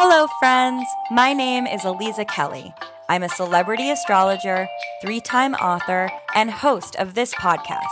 [0.00, 0.86] Hello, friends.
[1.10, 2.72] My name is Aliza Kelly.
[3.08, 4.68] I'm a celebrity astrologer,
[5.02, 7.82] three time author, and host of this podcast,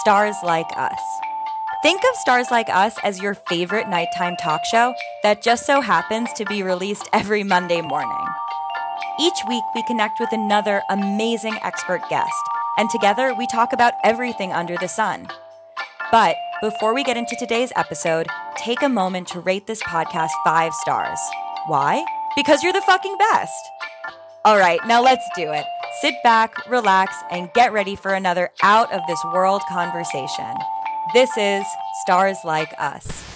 [0.00, 0.98] Stars Like Us.
[1.80, 6.32] Think of Stars Like Us as your favorite nighttime talk show that just so happens
[6.32, 8.26] to be released every Monday morning.
[9.20, 12.42] Each week, we connect with another amazing expert guest,
[12.76, 15.28] and together we talk about everything under the sun.
[16.10, 18.26] But before we get into today's episode,
[18.56, 21.20] take a moment to rate this podcast five stars.
[21.66, 22.04] Why?
[22.34, 23.70] Because you're the fucking best.
[24.44, 25.64] All right, now let's do it.
[26.00, 30.54] Sit back, relax, and get ready for another out of this world conversation.
[31.14, 31.64] This is
[32.02, 33.31] Stars Like Us.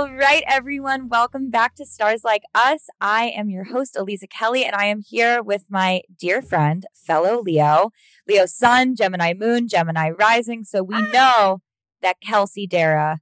[0.00, 2.86] All right, everyone, welcome back to Stars Like Us.
[3.02, 7.42] I am your host, Aliza Kelly, and I am here with my dear friend, fellow
[7.42, 7.90] Leo,
[8.26, 10.64] Leo Sun, Gemini Moon, Gemini Rising.
[10.64, 11.10] So we ah.
[11.12, 11.58] know
[12.00, 13.18] that Kelsey Darragh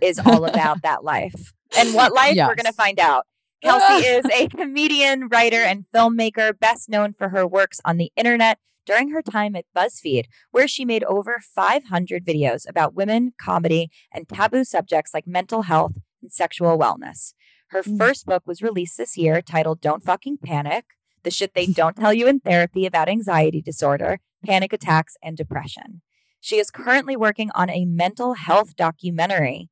[0.00, 1.52] is all about that life.
[1.76, 2.36] And what life?
[2.36, 2.46] Yes.
[2.46, 3.26] We're going to find out.
[3.60, 4.18] Kelsey ah.
[4.18, 9.08] is a comedian, writer, and filmmaker, best known for her works on the internet during
[9.10, 14.62] her time at BuzzFeed, where she made over 500 videos about women, comedy, and taboo
[14.62, 17.34] subjects like mental health and sexual wellness.
[17.68, 17.98] Her Mm.
[17.98, 20.84] first book was released this year titled Don't Fucking Panic
[21.22, 26.02] The Shit They Don't Tell You in Therapy About Anxiety Disorder, Panic Attacks, and Depression.
[26.40, 29.68] She is currently working on a mental health documentary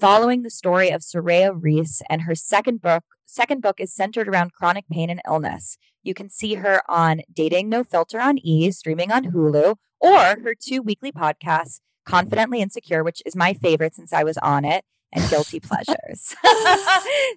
[0.00, 3.04] following the story of Soraya Reese, and her second book.
[3.26, 5.76] Second book is centered around chronic pain and illness.
[6.02, 10.54] You can see her on Dating No Filter on E, streaming on Hulu, or her
[10.58, 15.28] two weekly podcasts, Confidently Insecure, which is my favorite since I was on it, and
[15.30, 16.34] Guilty Pleasures.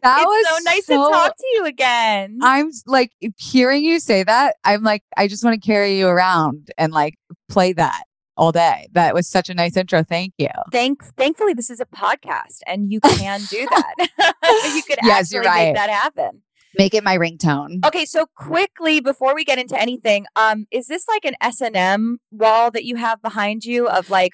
[0.03, 2.39] That it's was so nice so- to talk to you again.
[2.41, 4.55] I'm like hearing you say that.
[4.63, 7.15] I'm like, I just want to carry you around and like
[7.49, 8.03] play that
[8.35, 8.87] all day.
[8.93, 10.03] That was such a nice intro.
[10.03, 10.49] Thank you.
[10.71, 11.11] Thanks.
[11.17, 13.95] Thankfully, this is a podcast, and you can do that.
[14.75, 15.75] you could Yes, actually you're make right.
[15.75, 16.41] that happen.
[16.75, 17.85] Make it my ringtone.
[17.85, 21.75] Okay, so quickly before we get into anything, um, is this like an S and
[21.75, 24.33] M wall that you have behind you of like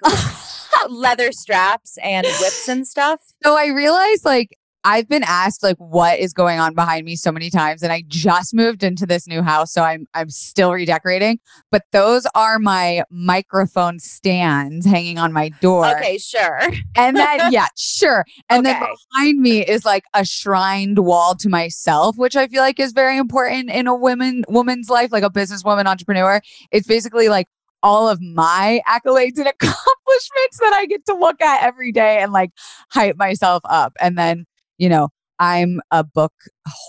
[0.90, 3.20] leather straps and whips and stuff?
[3.44, 7.32] So I realized like I've been asked like what is going on behind me so
[7.32, 11.40] many times and I just moved into this new house so I'm I'm still redecorating
[11.72, 16.60] but those are my microphone stands hanging on my door Okay, sure.
[16.96, 18.80] and then yeah sure and then
[19.14, 23.18] behind me is like a shrined wall to myself which I feel like is very
[23.18, 26.42] important in a woman woman's life like a businesswoman entrepreneur
[26.72, 27.48] it's basically like
[27.84, 32.32] all of my accolades and accomplishments that I get to look at every day and
[32.32, 32.52] like
[32.92, 33.94] hype myself up.
[34.00, 34.46] And then,
[34.78, 36.34] you know, I'm a book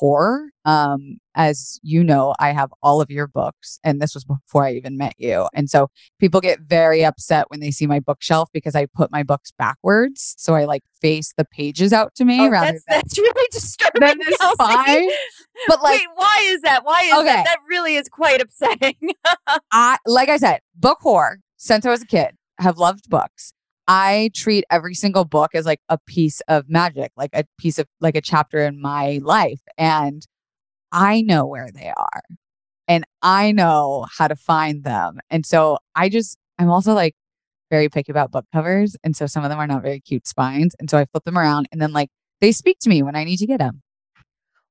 [0.02, 0.46] whore.
[0.64, 4.72] Um, as you know, I have all of your books, and this was before I
[4.74, 5.46] even met you.
[5.54, 5.88] And so
[6.18, 10.34] people get very upset when they see my bookshelf because I put my books backwards.
[10.36, 13.48] So I like face the pages out to me Oh, rather that's, than that's really
[13.52, 14.00] disturbing.
[14.00, 14.54] than the Kelsey.
[14.72, 15.08] spine.
[15.68, 16.84] But like Wait, why is that?
[16.84, 17.24] Why is Okay.
[17.26, 17.44] that?
[17.44, 18.96] That really is quite upsetting.
[19.72, 23.52] I like I said, book whore since I was a kid, have loved books.
[23.92, 27.88] I treat every single book as like a piece of magic, like a piece of
[28.00, 29.58] like a chapter in my life.
[29.76, 30.24] And
[30.92, 32.22] I know where they are
[32.86, 35.18] and I know how to find them.
[35.28, 37.16] And so I just, I'm also like
[37.68, 38.96] very picky about book covers.
[39.02, 40.76] And so some of them are not very cute spines.
[40.78, 43.24] And so I flip them around and then like they speak to me when I
[43.24, 43.82] need to get them.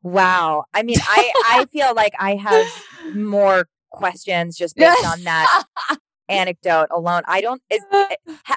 [0.02, 0.64] Wow.
[0.74, 2.68] I mean, I I feel like I have
[3.14, 5.66] more questions just based on that
[6.30, 7.24] anecdote alone.
[7.26, 7.62] I don't.
[7.70, 7.82] Is,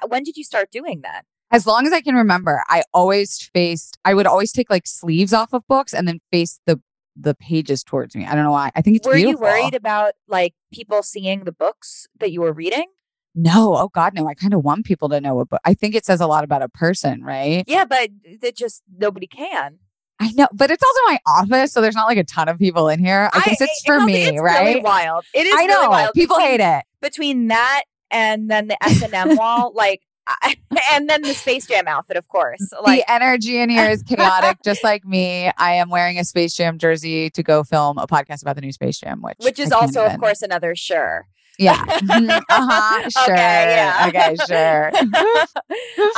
[0.06, 1.24] when did you start doing that?
[1.52, 5.34] as long as I can remember, I always faced, I would always take like sleeves
[5.34, 6.80] off of books and then face the
[7.14, 8.24] the pages towards me.
[8.24, 8.70] I don't know why.
[8.74, 12.54] I think it's Were you worried about like people seeing the books that you were
[12.54, 12.86] reading?
[13.34, 14.26] No, oh God, no.
[14.26, 15.60] I kind of want people to know a book.
[15.62, 17.64] I think it says a lot about a person, right?
[17.66, 18.08] Yeah, but
[18.40, 19.78] that just nobody can.
[20.22, 22.88] I know, but it's also my office, so there's not like a ton of people
[22.88, 23.28] in here.
[23.32, 24.66] I guess it's for me, it's right?
[24.68, 25.24] Really wild.
[25.34, 25.54] It is.
[25.56, 26.14] I know Really wild.
[26.14, 26.84] people between, hate it.
[27.00, 30.56] between that and then the S and M wall, like, I,
[30.92, 32.60] and then the Space Jam outfit, of course.
[32.82, 35.50] Like, the energy in here is chaotic, just like me.
[35.58, 38.72] I am wearing a Space Jam jersey to go film a podcast about the new
[38.72, 41.26] Space Jam, which which is I also, of course, another sure.
[41.58, 42.30] yeah, Mhm.
[42.48, 44.04] uh-huh, sure, Okay, yeah.
[44.08, 44.92] okay, sure.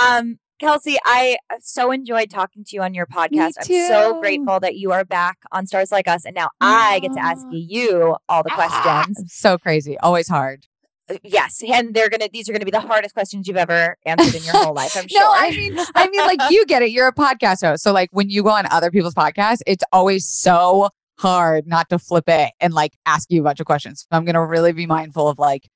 [0.06, 3.52] um, Kelsey, I so enjoyed talking to you on your podcast.
[3.58, 7.12] I'm so grateful that you are back on Stars Like Us, and now I get
[7.14, 9.20] to ask you all the questions.
[9.34, 10.66] So crazy, always hard.
[11.10, 12.28] Uh, Yes, and they're gonna.
[12.32, 14.96] These are gonna be the hardest questions you've ever answered in your whole life.
[14.96, 15.20] I'm sure.
[15.24, 16.90] No, I mean, I mean, like you get it.
[16.92, 20.24] You're a podcast host, so like when you go on other people's podcasts, it's always
[20.26, 24.06] so hard not to flip it and like ask you a bunch of questions.
[24.10, 25.68] So I'm gonna really be mindful of like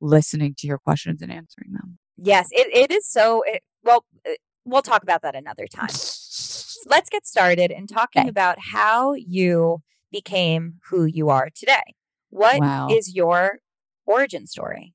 [0.00, 1.98] listening to your questions and answering them.
[2.16, 3.42] yes, it, it is so.
[3.46, 4.32] It, well, uh,
[4.64, 5.88] we'll talk about that another time.
[6.86, 8.28] Let's get started in talking Okay.
[8.28, 11.94] about how you became who you are today.
[12.30, 12.88] What is Wow.
[13.14, 13.58] your
[14.06, 14.94] origin story?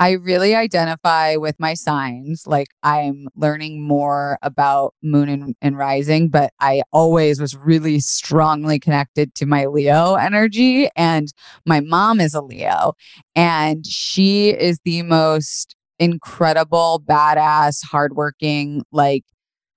[0.00, 2.46] I really identify with my signs.
[2.46, 8.78] Like I'm learning more about moon and, and rising, but I always was really strongly
[8.78, 10.88] connected to my Leo energy.
[10.94, 11.32] And
[11.66, 12.92] my mom is a Leo,
[13.34, 19.24] and she is the most incredible, badass, hardworking, like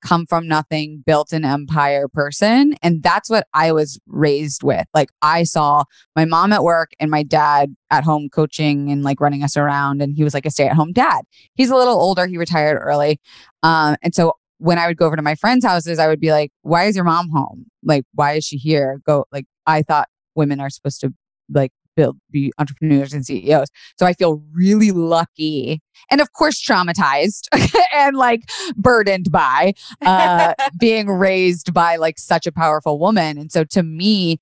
[0.01, 2.73] come from nothing, built an empire person.
[2.81, 4.85] And that's what I was raised with.
[4.93, 5.83] Like I saw
[6.15, 10.01] my mom at work and my dad at home coaching and like running us around.
[10.01, 11.21] And he was like a stay at home dad.
[11.53, 12.25] He's a little older.
[12.25, 13.19] He retired early.
[13.63, 16.31] Um, and so when I would go over to my friends' houses, I would be
[16.31, 17.65] like, why is your mom home?
[17.83, 19.01] Like, why is she here?
[19.05, 21.13] Go, like, I thought women are supposed to
[21.49, 23.67] like build, be entrepreneurs and CEOs.
[23.97, 27.47] So I feel really lucky and of course traumatized
[27.93, 28.41] and like
[28.75, 29.73] burdened by
[30.05, 33.37] uh being raised by like such a powerful woman.
[33.37, 34.39] And so to me,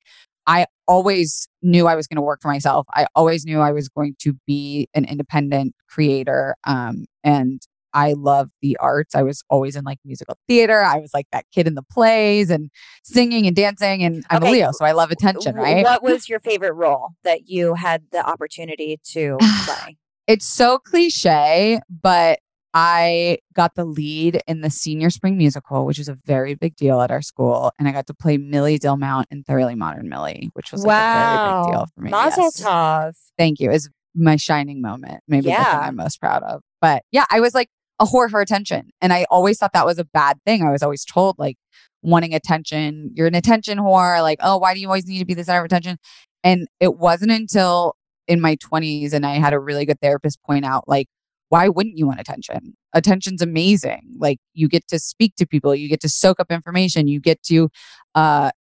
[0.47, 2.87] I always knew I was going to work for myself.
[2.95, 6.55] I always knew I was going to be an independent creator.
[6.65, 7.61] Um, and
[7.93, 9.15] I love the arts.
[9.15, 10.81] I was always in like musical theater.
[10.81, 12.69] I was like that kid in the plays and
[13.03, 14.03] singing and dancing.
[14.03, 14.49] And I'm Okay.
[14.49, 15.83] a Leo, so I love attention, right?
[15.83, 19.97] What was your favorite role that you had the opportunity to play?
[20.27, 22.39] It's so cliche, but
[22.73, 27.01] I got the lead in the senior spring musical, which was a very big deal
[27.01, 27.71] at our school.
[27.79, 31.11] And I got to play Millie Dillmount in Thoroughly Modern Millie, which was like a
[31.13, 32.11] very big deal for me.
[32.11, 32.61] Mazel Yes.
[32.61, 33.13] tov.
[33.39, 33.71] Thank you.
[33.71, 35.71] It's my shining moment, maybe the Yeah.
[35.79, 36.61] thing I'm most proud of.
[36.79, 37.69] But yeah, I was like
[37.99, 38.89] a whore for attention.
[39.01, 40.63] And I always thought that was a bad thing.
[40.63, 41.57] I was always told like
[42.01, 44.21] wanting attention, you're an attention whore.
[44.21, 45.97] Like, oh, why do you always need to be the center of attention?
[46.43, 47.95] And it wasn't until
[48.27, 51.07] in my 20s and I had a really good therapist point out like,
[51.49, 52.75] why wouldn't you want attention?
[52.93, 54.01] Attention's amazing.
[54.17, 57.41] Like you get to speak to people, you get to soak up information, you get
[57.43, 57.69] to
[58.15, 58.51] uh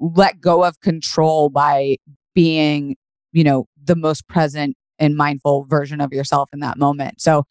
[0.00, 1.96] let go of control by
[2.34, 2.96] being,
[3.32, 7.20] you know, the most present and mindful version of yourself in that moment.
[7.20, 7.44] So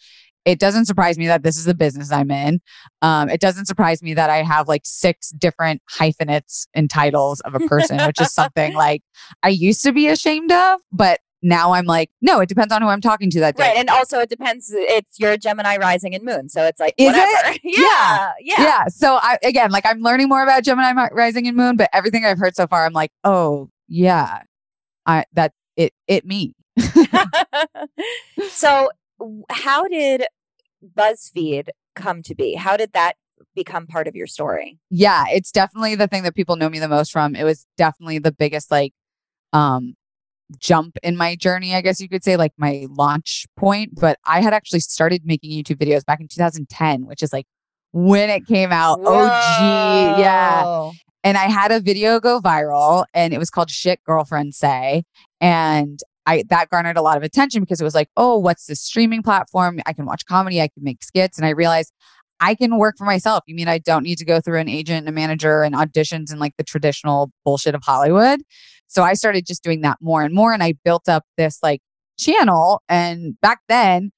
[0.45, 2.61] it doesn't surprise me that this is the business I'm in.
[3.01, 7.55] Um, it doesn't surprise me that I have like six different hyphenates and titles of
[7.55, 9.03] a person, which is something like
[9.41, 12.87] I used to be ashamed of, but now I'm like, no, it depends on who
[12.87, 13.63] I'm talking to that day.
[13.63, 13.77] Right.
[13.77, 16.49] And also it depends it's your Gemini rising and moon.
[16.49, 17.17] So it's like Is it?
[17.17, 17.57] whatever.
[17.63, 18.31] Yeah.
[18.39, 18.61] Yeah.
[18.63, 18.87] yeah.
[18.87, 22.39] So I again, like I'm learning more about Gemini rising and moon, but everything I've
[22.39, 24.43] heard so far, I'm like, oh yeah,
[25.05, 26.55] I that it it me.
[28.49, 28.89] so
[29.49, 30.25] how did
[30.95, 32.55] BuzzFeed come to be?
[32.55, 33.13] How did that
[33.55, 34.79] become part of your story?
[34.89, 37.35] yeah, it's definitely the thing that people know me the most from.
[37.35, 38.93] It was definitely the biggest like
[39.51, 39.95] um
[40.59, 43.99] jump in my journey, I guess you could say, like my launch point.
[43.99, 47.45] But I had actually started making YouTube videos back in 2010, which is like
[47.91, 48.99] when it came out.
[48.99, 50.91] OG, yeah.
[51.23, 55.03] And I had a video go viral and it was called Shit Girlfriend Say.
[55.39, 58.81] And I that garnered a lot of attention because it was like, oh, what's this
[58.81, 59.79] streaming platform?
[59.85, 61.37] I can watch comedy, I can make skits.
[61.37, 61.91] And I realized
[62.39, 63.43] I can work for myself.
[63.47, 66.31] You mean I don't need to go through an agent and a manager and auditions
[66.31, 68.41] and like the traditional bullshit of Hollywood?
[68.87, 70.53] So I started just doing that more and more.
[70.53, 71.81] And I built up this like
[72.19, 72.81] channel.
[72.89, 74.11] And back then,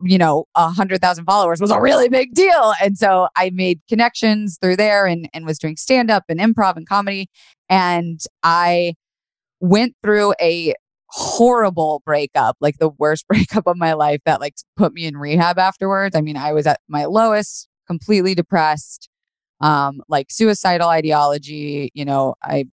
[0.00, 2.72] you know, a hundred thousand followers was a really big deal.
[2.82, 6.76] And so I made connections through there and, and was doing stand up and improv
[6.76, 7.28] and comedy.
[7.68, 8.94] And I
[9.60, 10.74] went through a
[11.10, 15.58] horrible breakup, like the worst breakup of my life that like put me in rehab
[15.58, 16.16] afterwards.
[16.16, 19.08] I mean, I was at my lowest, completely depressed,
[19.60, 21.90] um, like suicidal ideology.
[21.94, 22.66] You know, I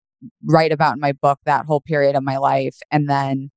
[0.43, 2.77] write about in my book that whole period of my life.
[2.91, 3.51] And then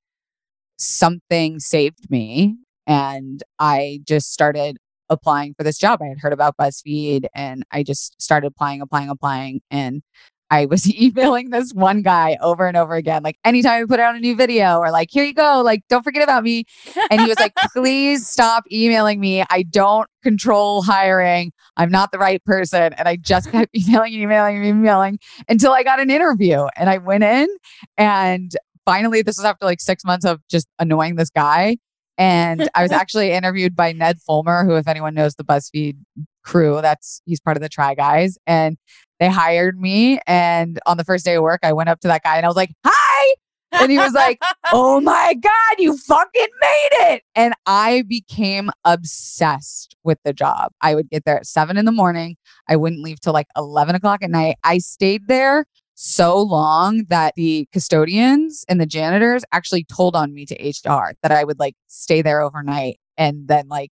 [0.77, 2.57] something saved me
[2.87, 4.79] and I just started
[5.11, 6.01] applying for this job.
[6.03, 9.61] I had heard about BuzzFeed and I just started applying, applying, applying.
[9.71, 10.03] And
[10.51, 13.23] I was emailing this one guy over and over again.
[13.23, 16.03] Like anytime I put out a new video or like, here you go, like, don't
[16.03, 16.65] forget about me.
[17.11, 19.45] And he was like, please stop emailing me.
[19.51, 21.53] I don't control hiring.
[21.77, 22.93] I'm not the right person.
[22.95, 26.67] And I just kept emailing, and emailing, and emailing until I got an interview.
[26.77, 27.49] And I went in
[27.97, 28.53] and
[28.85, 31.77] finally, this was after like six months of just annoying this guy.
[32.17, 35.99] And I was actually interviewed by Ned Fulmer, who, if anyone knows the BuzzFeed
[36.43, 38.39] crew, that's he's part of the Try Guys.
[38.45, 38.77] And
[39.19, 40.21] they hired me.
[40.27, 42.49] And on the first day of work, I went up to that guy and I
[42.49, 43.35] was like, Hi.
[43.73, 44.41] and he was like,
[44.73, 47.23] Oh my God, you fucking made it.
[47.35, 50.73] And I became obsessed with the job.
[50.81, 52.37] I would get there at seven in the morning.
[52.69, 54.57] I wouldn't leave till like 11 o'clock at night.
[54.65, 55.67] I stayed there
[56.01, 61.33] so long that the custodians and the janitors actually told on me to HR that
[61.33, 63.91] I would like stay there overnight and then like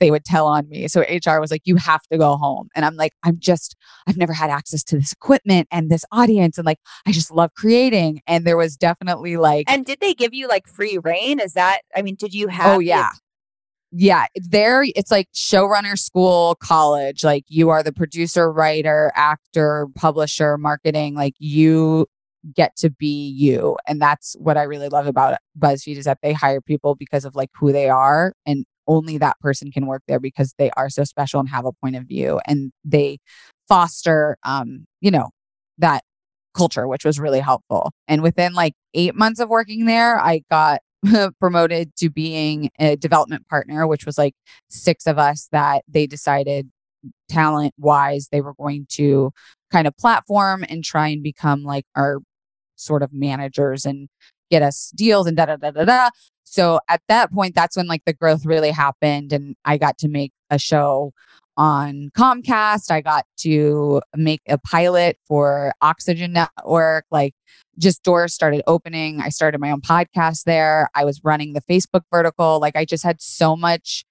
[0.00, 0.88] they would tell on me.
[0.88, 2.68] So HR was like, you have to go home.
[2.74, 3.76] And I'm like, I'm just,
[4.06, 6.58] I've never had access to this equipment and this audience.
[6.58, 8.20] And like, I just love creating.
[8.26, 9.70] And there was definitely like.
[9.70, 11.40] And did they give you like free reign?
[11.40, 12.76] Is that, I mean, did you oh, have.
[12.76, 13.10] Oh, yeah.
[13.90, 14.26] yeah.
[14.36, 17.24] There, it's like showrunner school, college.
[17.24, 21.14] Like, you are the producer, writer, actor, publisher, marketing.
[21.14, 22.06] Like, you
[22.54, 26.32] get to be you and that's what i really love about buzzfeed is that they
[26.32, 30.18] hire people because of like who they are and only that person can work there
[30.18, 33.18] because they are so special and have a point of view and they
[33.68, 35.28] foster um you know
[35.76, 36.02] that
[36.54, 40.80] culture which was really helpful and within like 8 months of working there i got
[41.40, 44.34] promoted to being a development partner which was like
[44.68, 46.68] six of us that they decided
[47.28, 49.30] talent wise they were going to
[49.70, 52.18] kind of platform and try and become like our
[52.76, 54.08] sort of managers and
[54.50, 56.10] get us deals and da da da da da.
[56.50, 59.32] So at that point, that's when like the growth really happened.
[59.32, 61.12] And I got to make a show
[61.56, 62.90] on Comcast.
[62.90, 67.04] I got to make a pilot for Oxygen Network.
[67.10, 67.34] Like
[67.78, 69.20] just doors started opening.
[69.20, 70.88] I started my own podcast there.
[70.94, 72.60] I was running the Facebook vertical.
[72.60, 74.04] Like I just had so much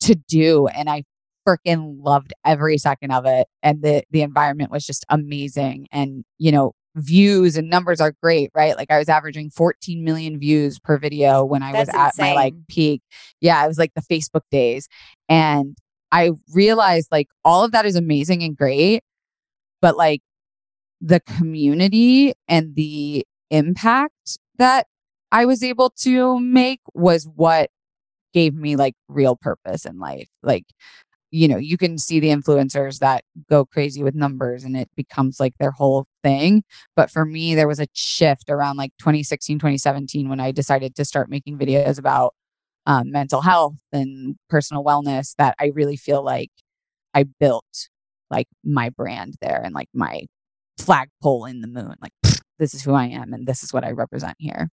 [0.00, 1.04] to do and I
[1.46, 3.48] freaking loved every second of it.
[3.62, 5.88] And the the environment was just amazing.
[5.92, 8.76] And, you know, views and numbers are great, right?
[8.76, 12.26] Like I was averaging 14 million views per video when I That's was at insane.
[12.26, 13.02] my like peak.
[13.40, 14.88] Yeah, it was like the Facebook days.
[15.28, 15.76] And
[16.10, 19.02] I realized like all of that is amazing and great,
[19.80, 20.22] but like
[21.00, 24.86] the community and the impact that
[25.30, 27.70] I was able to make was what
[28.32, 30.28] gave me like real purpose in life.
[30.42, 30.64] Like
[31.30, 35.40] you know, you can see the influencers that go crazy with numbers and it becomes
[35.40, 36.62] like their whole thing.
[36.94, 41.04] But for me, there was a shift around like 2016, 2017 when I decided to
[41.04, 42.34] start making videos about
[42.86, 46.50] um, mental health and personal wellness that I really feel like
[47.14, 47.88] I built
[48.30, 50.22] like my brand there and like my
[50.78, 51.94] flagpole in the moon.
[52.00, 52.12] Like,
[52.58, 54.68] this is who I am and this is what I represent here.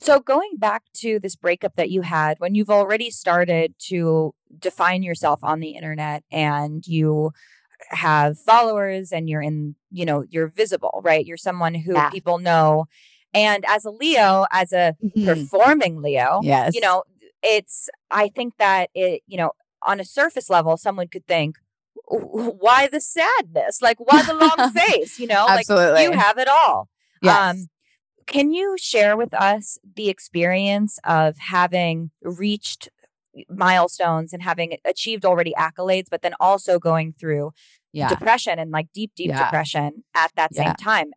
[0.00, 5.02] So, going back to this breakup that you had when you've already started to define
[5.02, 7.32] yourself on the internet and you
[7.90, 11.24] have followers and you're in, you know, you're visible, right?
[11.26, 12.10] You're someone who Yeah.
[12.10, 12.86] people know.
[13.34, 15.24] And as a Leo, as a Mhm.
[15.26, 16.74] performing Leo, Yes.
[16.74, 17.04] you know,
[17.42, 19.52] it's, I think that it, you know,
[19.82, 21.56] on a surface level, someone could think,
[22.10, 23.82] why the sadness?
[23.82, 25.18] Like, why the long face?
[25.18, 26.88] You know, like you have it all.
[27.22, 27.36] Yes.
[27.50, 27.66] Um,
[28.28, 32.88] can you share with us the experience of having reached
[33.48, 37.52] milestones and having achieved already accolades, but then also going through
[37.92, 38.08] yeah.
[38.10, 39.44] depression and like deep, deep Yeah.
[39.44, 40.64] depression at that Yeah.
[40.64, 41.12] same time?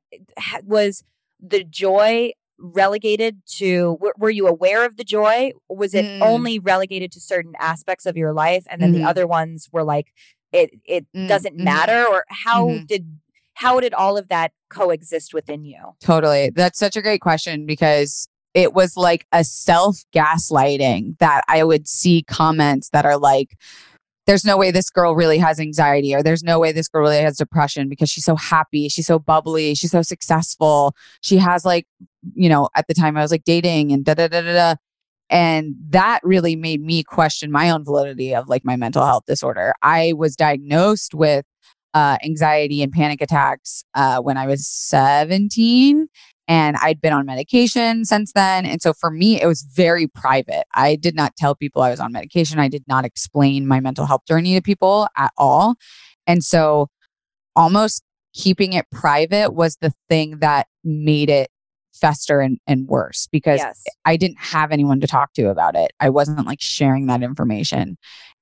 [0.63, 1.03] Was
[1.39, 5.51] the joy relegated to, were, you aware of the joy?
[5.70, 6.22] Was it Mm.
[6.22, 8.65] only relegated to certain aspects of your life?
[8.70, 9.00] And then Mhm.
[9.00, 10.13] the other ones were like,
[10.53, 11.63] it, it Mm, doesn't mhm.
[11.63, 12.06] matter?
[12.08, 12.88] Or how Mhm.
[12.88, 13.20] did,
[13.62, 15.77] how did all of that coexist within you?
[16.01, 16.50] Totally.
[16.50, 21.88] That's such a great question because it was like a self gaslighting that I would
[21.88, 23.56] see comments that are like,
[24.25, 27.22] there's no way this girl really has anxiety, or there's no way this girl really
[27.22, 30.96] has depression because she's so happy, she's so bubbly, she's so successful.
[31.22, 31.86] She has like,
[32.34, 34.75] you know, at the time I was like dating and da da da da da.
[35.30, 39.74] And that really made me question my own validity of like my mental health disorder.
[39.84, 41.46] I was diagnosed with
[41.93, 46.07] uh, anxiety and panic attacks uh, when I was 17.
[46.48, 48.65] And I'd been on medication since then.
[48.65, 50.65] And so for me, it was very private.
[50.74, 52.60] I did not tell people I was on medication.
[52.60, 55.75] I did not explain my mental health journey to people at all.
[56.27, 56.89] And so
[57.55, 61.50] almost keeping it private was the thing that made it
[61.93, 63.83] fester and, and worse because Yes.
[64.05, 65.91] I didn't have anyone to talk to about it.
[66.00, 67.98] I wasn't like sharing that information.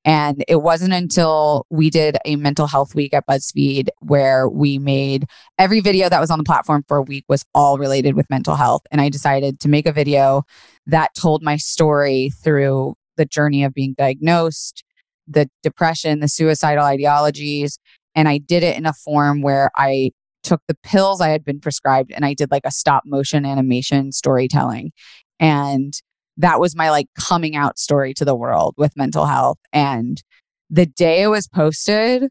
[0.05, 5.25] And it wasn't until we did a mental health week at BuzzFeed where we made
[5.57, 8.55] every video that was on the platform for a week was all related with mental
[8.55, 8.81] health.
[8.91, 10.43] And I decided to make a video
[10.87, 14.83] that told my story through the journey of being diagnosed,
[15.27, 17.77] the depression, the suicidal ideologies.
[18.15, 20.11] And I did it in a form where I
[20.43, 24.12] took the pills I had been prescribed and I did like a stop motion animation
[24.12, 24.91] storytelling.
[25.39, 25.93] And
[26.38, 29.58] that was my like coming out story to the world with mental health.
[29.74, 30.22] And
[30.69, 32.29] the day it was posted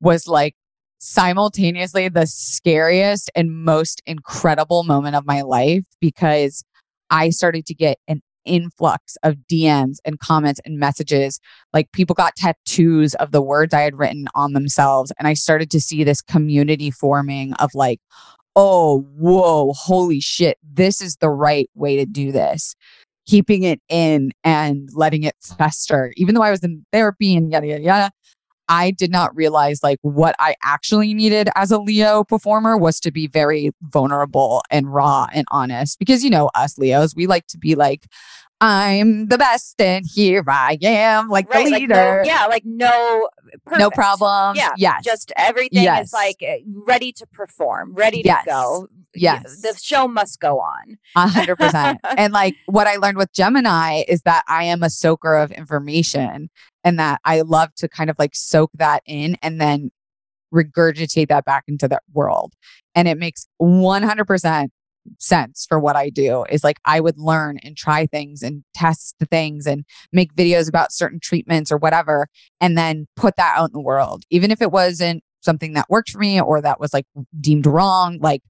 [0.00, 0.54] was like
[0.98, 6.64] simultaneously the scariest and most incredible moment of my life because
[7.10, 11.40] I started to get an influx of DMs and comments and messages.
[11.72, 15.12] Like people got tattoos of the words I had written on themselves.
[15.18, 18.00] And I started to see this community forming of like,
[18.56, 22.74] oh, whoa, holy shit, this is the right way to do this.
[23.26, 27.66] Keeping it in and letting it fester, even though I was in therapy and yada,
[27.66, 28.10] yada, yada.
[28.68, 33.10] I did not realize like what I actually needed as a Leo performer was to
[33.10, 37.58] be very vulnerable and raw and honest because you know us Leos we like to
[37.58, 38.06] be like
[38.60, 41.94] I'm the best and here I am like right, the leader.
[41.94, 43.28] Like no, yeah, like no
[43.64, 43.78] perfect.
[43.78, 44.56] no problem.
[44.56, 44.72] Yeah.
[44.76, 45.04] Yes.
[45.04, 46.08] Just everything yes.
[46.08, 48.88] is like eh, ready to perform, ready to go.
[49.14, 49.60] Yes.
[49.62, 50.98] The show must go on.
[51.14, 52.00] A hundred percent.
[52.16, 56.50] And like what I learned with Gemini is that I am a soaker of information
[56.82, 59.90] and that I love to kind of like soak that in and then
[60.52, 62.54] regurgitate that back into the world.
[62.94, 64.68] And it makes 100%
[65.18, 69.16] sense for what I do is like I would learn and try things and test
[69.30, 72.28] things and make videos about certain treatments or whatever
[72.60, 74.24] and then put that out in the world.
[74.30, 77.06] Even if it wasn't something that worked for me or that was like
[77.40, 78.42] deemed wrong like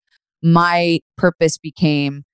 [0.43, 2.25] my purpose became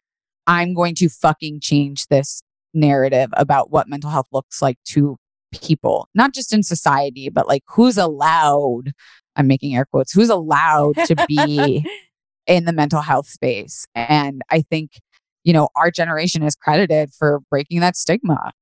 [0.46, 2.42] I'm going to fucking change this
[2.74, 5.16] narrative about what mental health looks like to
[5.52, 6.08] people.
[6.14, 8.92] Not just in society but like who's allowed
[9.36, 11.84] I'm making air quotes who's allowed to be
[12.46, 13.86] in the mental health space.
[13.94, 15.00] And I think,
[15.42, 18.52] you know, our generation is credited for breaking that stigma.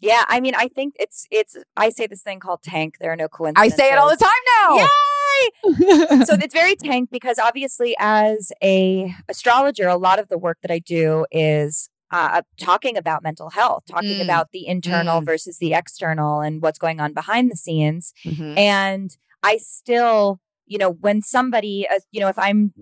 [0.00, 1.56] Yeah, I mean, I think it's it's.
[1.78, 2.96] I say this thing called tank.
[3.00, 3.72] There are no coincidences.
[3.72, 4.28] I say it all the time
[4.60, 4.76] now.
[4.76, 6.24] Yay!
[6.26, 10.70] so it's very tank because obviously, as a astrologer, a lot of the work that
[10.70, 14.24] I do is uh, talking about mental health, talking mm.
[14.24, 15.24] about the internal mm.
[15.24, 18.12] versus the external, and what's going on behind the scenes.
[18.26, 18.58] Mm-hmm.
[18.58, 22.74] And I still, you know, when somebody, uh, you know, if I'm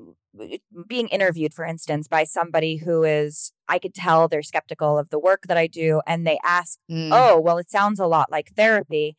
[0.89, 5.19] being interviewed, for instance, by somebody who is, I could tell they're skeptical of the
[5.19, 7.11] work that I do, and they ask, mm.
[7.13, 9.17] Oh, well, it sounds a lot like therapy.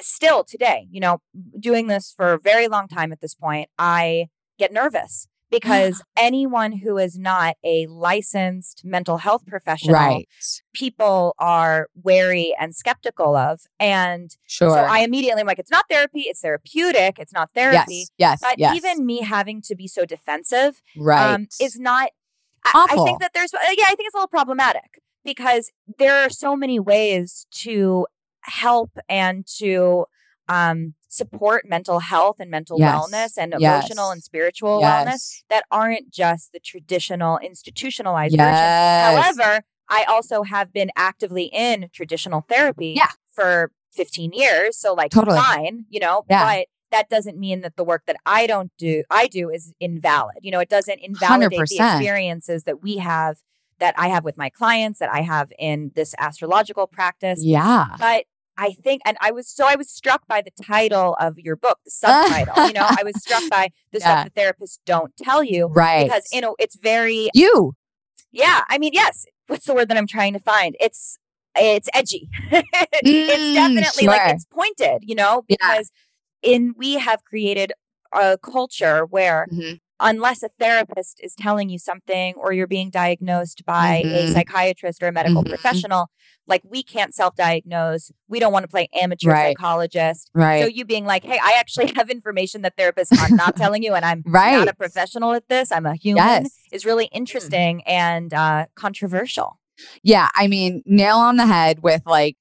[0.00, 1.18] Still today, you know,
[1.58, 6.72] doing this for a very long time at this point, I get nervous because anyone
[6.72, 10.28] who is not a licensed mental health professional, right.
[10.72, 13.60] people are wary and skeptical of.
[13.78, 14.70] And sure.
[14.70, 18.06] so I immediately am like, it's not therapy, it's therapeutic, it's not therapy.
[18.16, 18.76] Yes, yes, but yes.
[18.76, 21.34] even me having to be so defensive right.
[21.34, 22.10] Um, is not.
[22.66, 26.30] I, I think that there's, yeah, I think it's a little problematic because there are
[26.30, 28.06] so many ways to
[28.40, 30.06] help and to
[30.48, 32.94] um, support mental health and mental yes.
[32.94, 33.84] wellness and yes.
[33.84, 35.06] emotional and spiritual yes.
[35.06, 38.54] wellness that aren't just the traditional institutionalized version.
[38.54, 43.08] However, I also have been actively in traditional therapy yeah.
[43.32, 44.76] for 15 years.
[44.76, 45.38] So like totally.
[45.38, 46.44] fine, you know, yeah.
[46.44, 50.36] but that doesn't mean that the work that I don't do, I do is invalid.
[50.42, 51.68] You know, it doesn't invalidate 100%.
[51.68, 53.38] the experiences that we have
[53.80, 57.40] that I have with my clients, that I have in this astrological practice.
[57.42, 57.86] Yeah.
[57.98, 58.24] But
[58.56, 61.78] I think, and I was so I was struck by the title of your book,
[61.84, 62.66] the subtitle.
[62.66, 64.22] you know, I was struck by the yeah.
[64.22, 66.04] stuff that therapists don't tell you, right?
[66.04, 67.74] Because you know, it's very you.
[68.32, 69.26] Yeah, I mean, yes.
[69.46, 70.76] What's the word that I'm trying to find?
[70.80, 71.18] It's
[71.56, 72.28] it's edgy.
[72.50, 74.08] it's mm, definitely sure.
[74.08, 75.90] like it's pointed, you know, because
[76.42, 76.52] yeah.
[76.52, 77.72] in we have created
[78.12, 83.64] a culture where mm-hmm unless a therapist is telling you something or you're being diagnosed
[83.64, 84.14] by mm-hmm.
[84.14, 85.50] a psychiatrist or a medical mm-hmm.
[85.50, 86.10] professional,
[86.46, 88.10] like we can't self diagnose.
[88.28, 89.56] We don't want to play amateur right.
[89.56, 90.30] psychologist.
[90.34, 90.62] Right.
[90.62, 93.94] So you being like, hey, I actually have information that therapists are not telling you,
[93.94, 94.58] and I'm right.
[94.58, 95.70] not a professional at this.
[95.70, 96.24] I'm a human.
[96.24, 96.58] Yes.
[96.72, 99.60] Is really interesting and uh, controversial.
[100.02, 100.28] Yeah.
[100.34, 102.36] I mean, nail on the head with like,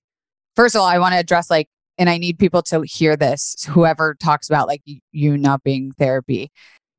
[0.56, 3.64] first of all, I want to address like, and I need people to hear this,
[3.70, 6.52] whoever talks about like you not being therapy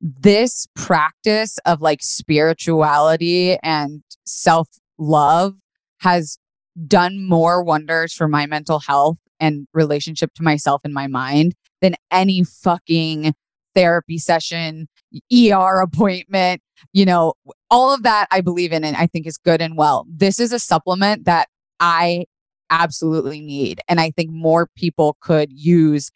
[0.05, 5.55] this practice of like spirituality and self love
[6.01, 6.39] has
[6.87, 11.95] done more wonders for my mental health and relationship to myself and my mind than
[12.11, 13.33] any fucking
[13.75, 14.89] therapy session,
[15.33, 16.61] ER appointment,
[16.93, 17.33] you know,
[17.71, 20.07] all of that I believe in and I think is good and well.
[20.09, 21.49] This is a supplement that
[21.81, 22.27] I
[22.71, 23.81] absolutely need.
[23.89, 26.11] And I think more people could use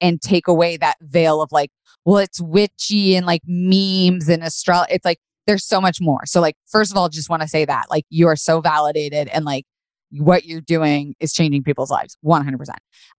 [0.00, 1.70] and take away that veil of like,
[2.04, 4.94] well, it's witchy and like memes and astrology.
[4.94, 6.26] It's like there's so much more.
[6.26, 9.28] So, like, first of all, just want to say that like you are so validated
[9.28, 9.64] and like
[10.12, 12.68] what you're doing is changing people's lives 100%.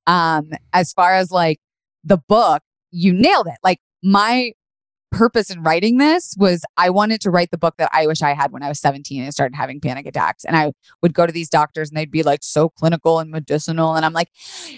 [0.08, 1.60] Um, as far as like
[2.04, 3.58] the book, you nailed it.
[3.64, 4.52] Like, my
[5.12, 8.34] purpose in writing this was I wanted to write the book that I wish I
[8.34, 10.46] had when I was 17 and started having panic attacks.
[10.46, 10.72] And I
[11.02, 13.96] would go to these doctors and they'd be like so clinical and medicinal.
[13.96, 14.30] And I'm like,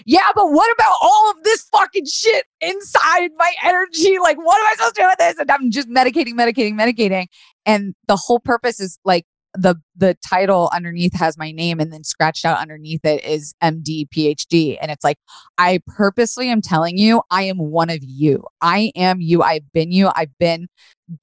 [0.04, 4.18] yeah, but what about all of this fucking shit inside my energy?
[4.18, 5.38] Like, what am I supposed to do with this?
[5.38, 7.26] And I'm just medicating, medicating, medicating.
[7.64, 12.02] And the whole purpose is like the the title underneath has my name and then
[12.02, 15.18] scratched out underneath it is MD PhD and it's like
[15.58, 18.44] I purposely am telling you I am one of you.
[18.60, 19.42] I am you.
[19.42, 20.10] I've been you.
[20.14, 20.66] I've been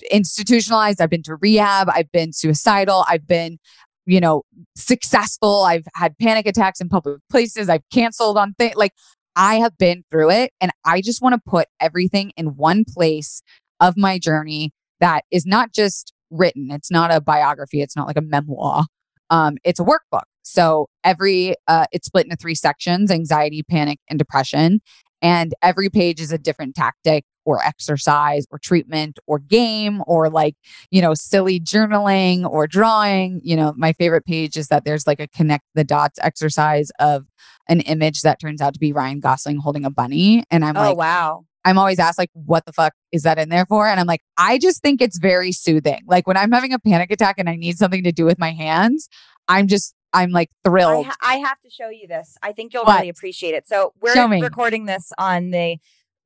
[0.10, 1.02] institutionalized.
[1.02, 1.90] I've been to rehab.
[1.90, 3.06] I've been suicidal.
[3.08, 3.58] I've been
[4.06, 4.44] you know
[4.76, 5.64] successful.
[5.64, 7.68] I've had panic attacks in public places.
[7.70, 8.94] I've canceled on things like
[9.36, 13.42] I have been through it and I just want to put everything in one place
[13.80, 16.72] of my journey that is not just written.
[16.72, 17.82] It's not a biography.
[17.82, 18.86] It's not like a memoir.
[19.30, 20.24] Um, it's a workbook.
[20.44, 24.82] So every uh, it's split into three sections: anxiety, panic, and depression.
[25.22, 30.56] And every page is a different tactic or exercise or treatment or game or like,
[30.90, 33.40] you know, silly journaling or drawing.
[33.44, 37.26] You know, my favorite page is that there's like a connect the dots exercise of
[37.70, 40.44] an image that turns out to be Ryan Gosling holding a bunny.
[40.50, 41.46] And I'm oh, like, wow.
[41.66, 43.88] I'm always asked, like, what the fuck is that in there for?
[43.88, 46.02] And I'm like, I just think it's very soothing.
[46.08, 48.52] Like when I'm having a panic attack and I need something to do with my
[48.52, 49.08] hands,
[49.48, 51.06] I'm just, I'm like I, thrilled.
[51.06, 52.38] ha- I have to show you this.
[52.42, 52.98] I think you'll What?
[52.98, 53.68] really appreciate it.
[53.68, 55.78] So we're recording this on the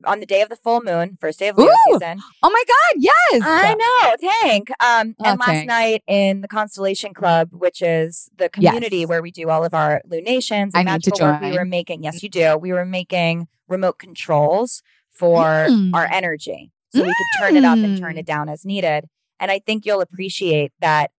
[0.06, 2.20] on the day of the full moon, first day of Leo Ooh, season.
[2.44, 3.42] oh my God, yes.
[3.46, 3.74] I
[4.20, 4.70] know, Tank.
[4.84, 5.68] Um, Oh, and last Tank.
[5.68, 9.08] night in the Constellation Club, which is the community Yes.
[9.08, 12.04] where we do all of our lunations and I need to work, we were making.
[12.04, 12.58] Yes, you do.
[12.58, 14.84] We were making remote controls
[15.16, 15.92] for Mm.
[15.94, 18.20] our energy, so we could turn it up and turn Mm.
[18.20, 19.06] it down as needed.
[19.40, 21.12] And I think you'll appreciate that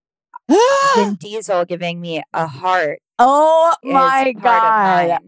[0.96, 5.18] Vin Diesel giving me a heart oh my God.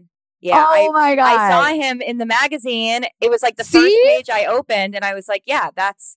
[0.41, 1.23] Yeah, oh my God.
[1.23, 3.05] I, I saw him in the magazine.
[3.19, 6.15] It was like the first page I opened, and I was like, "Yeah, that's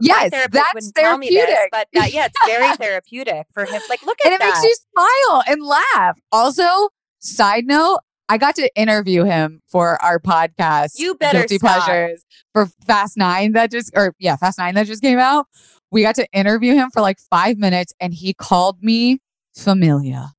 [0.00, 1.68] Yes, that's me this, therapeutic.
[1.70, 3.80] but that, yeah, it's very therapeutic for him.
[3.88, 4.46] Like, look at and it that.
[4.46, 6.18] makes you smile and laugh.
[6.32, 6.88] Also,
[7.20, 10.92] side note, I got to interview him for our podcast.
[10.96, 11.84] You better Guilty stop.
[11.84, 15.46] Pleasures for Fast Nine that just, or yeah, Fast Nine that just came out.
[15.90, 19.20] We got to interview him for like five minutes, and he called me
[19.56, 20.32] familia.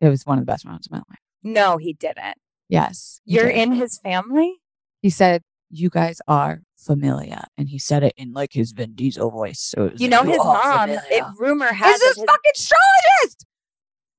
[0.00, 1.18] It was one of the best moments of my life.
[1.42, 2.36] no, he didn't.
[2.68, 3.56] Yes, he You're did.
[3.56, 4.56] in his family.
[5.02, 9.30] He said, "You guys are familia," and he said it in like his Vin Diesel
[9.30, 9.60] voice.
[9.60, 10.62] So it was You like, know, his mom.
[10.88, 13.46] familia." It, rumor has is this his- fucking astrologist.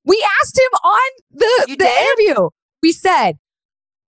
[0.05, 2.27] We asked him on the, You the did?
[2.27, 2.49] interview.
[2.81, 3.37] We said,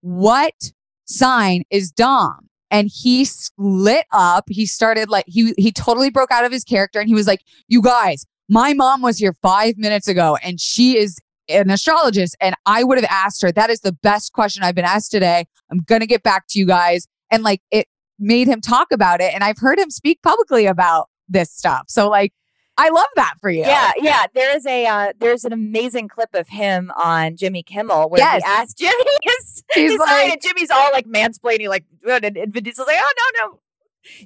[0.01, 0.71] What
[1.05, 2.49] sign is Dom?
[2.71, 4.45] And he lit up.
[4.49, 7.41] He started like he he totally broke out of his character and he was like,
[7.67, 12.35] You guys, my mom was here five minutes ago and she is an astrologist.
[12.41, 15.45] And I would have asked her, that is the best question I've been asked today.
[15.71, 17.07] I'm gonna get back to you guys.
[17.31, 17.87] And like it
[18.19, 19.33] made him talk about it.
[19.33, 21.85] And I've heard him speak publicly about this stuff.
[21.87, 22.33] So like
[22.77, 23.61] I love that for you.
[23.61, 24.25] Yeah, yeah.
[24.33, 28.41] There is a uh, there's an amazing clip of him on Jimmy Kimmel where Yes.
[28.43, 32.51] he asked Jimmy his, He's his like- and Jimmy's all like mansplaining, like, and, and
[32.53, 33.59] Vin Diesel's like, oh no, no,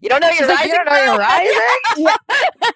[0.01, 0.69] you don't know your like, rising.
[0.71, 1.62] "You don't know your bro." rising?
[1.97, 2.17] Yeah.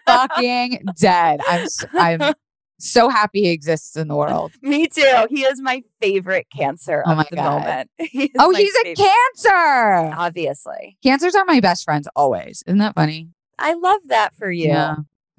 [0.08, 1.40] Fucking dead.
[1.48, 2.34] I'm s- I'm
[2.80, 4.52] so happy he exists in the world.
[4.62, 5.26] Me too.
[5.30, 7.60] He is my favorite cancer Oh of my the God.
[7.62, 7.90] moment.
[8.00, 10.14] He Oh, he's a cancer.
[10.18, 12.64] Obviously, Cancers are my best friends always.
[12.68, 13.30] Isn't that funny?
[13.60, 14.76] I love that for you.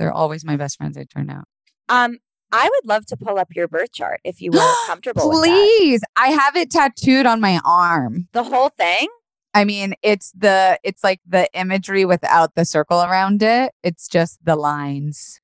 [0.03, 1.45] They're always my best friends, it turn out.
[1.89, 2.19] Um,
[2.51, 5.77] I would love to pull up your birth chart if you were comfortable with that.
[5.79, 6.03] Please.
[6.17, 8.27] I have it tattooed on my arm.
[8.33, 9.07] The whole thing.
[9.55, 13.71] I mean, it's the it's like the imagery without the circle around it.
[13.85, 15.41] It's just the lines.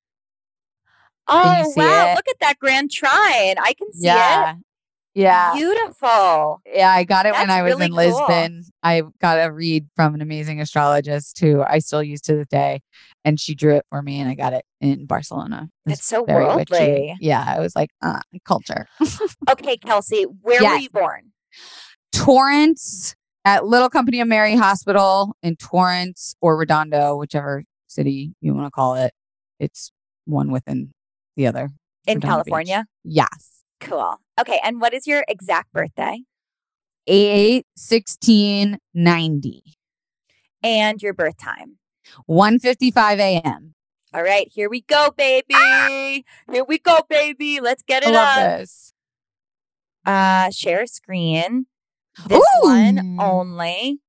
[1.29, 2.11] Oh wow!
[2.11, 2.15] it?
[2.15, 3.55] Look at that grand trine.
[3.63, 4.51] I can see yeah.
[4.51, 4.57] it.
[5.15, 5.53] Yeah.
[5.55, 6.61] Beautiful.
[6.65, 7.97] Yeah, I got it when I was really in cool.
[7.97, 8.63] Lisbon.
[8.83, 12.81] I got a read from an amazing astrologist who I still use to this day.
[13.25, 15.69] And she drew it for me and I got it in Barcelona.
[15.85, 16.65] It It's so worldly.
[16.69, 17.15] witchy.
[17.19, 18.87] Yeah, I was like, uh, culture.
[19.49, 21.31] Okay, Kelsey, where were you born?
[22.13, 28.67] Torrance at Little Company of Mary Hospital in Torrance or Redondo, whichever city you want
[28.67, 29.13] to call it.
[29.59, 29.91] It's
[30.25, 30.91] one within
[31.35, 31.69] the other.
[32.07, 32.51] In Redondo Beach.
[32.51, 32.85] California.
[33.03, 33.63] Yes.
[33.79, 34.17] Cool.
[34.39, 36.19] Okay, and what is your exact birthday
[37.07, 39.63] 8 16 90.
[40.63, 41.78] and your birth time?
[42.25, 43.73] 155 a.m.
[44.13, 46.25] All right, here we go, baby.
[46.51, 47.59] Here we go, baby.
[47.59, 48.59] Let's get it up.
[48.59, 48.93] this.
[50.05, 51.67] Uh, share screen.
[52.27, 53.21] This one Ooh.
[53.21, 53.99] only.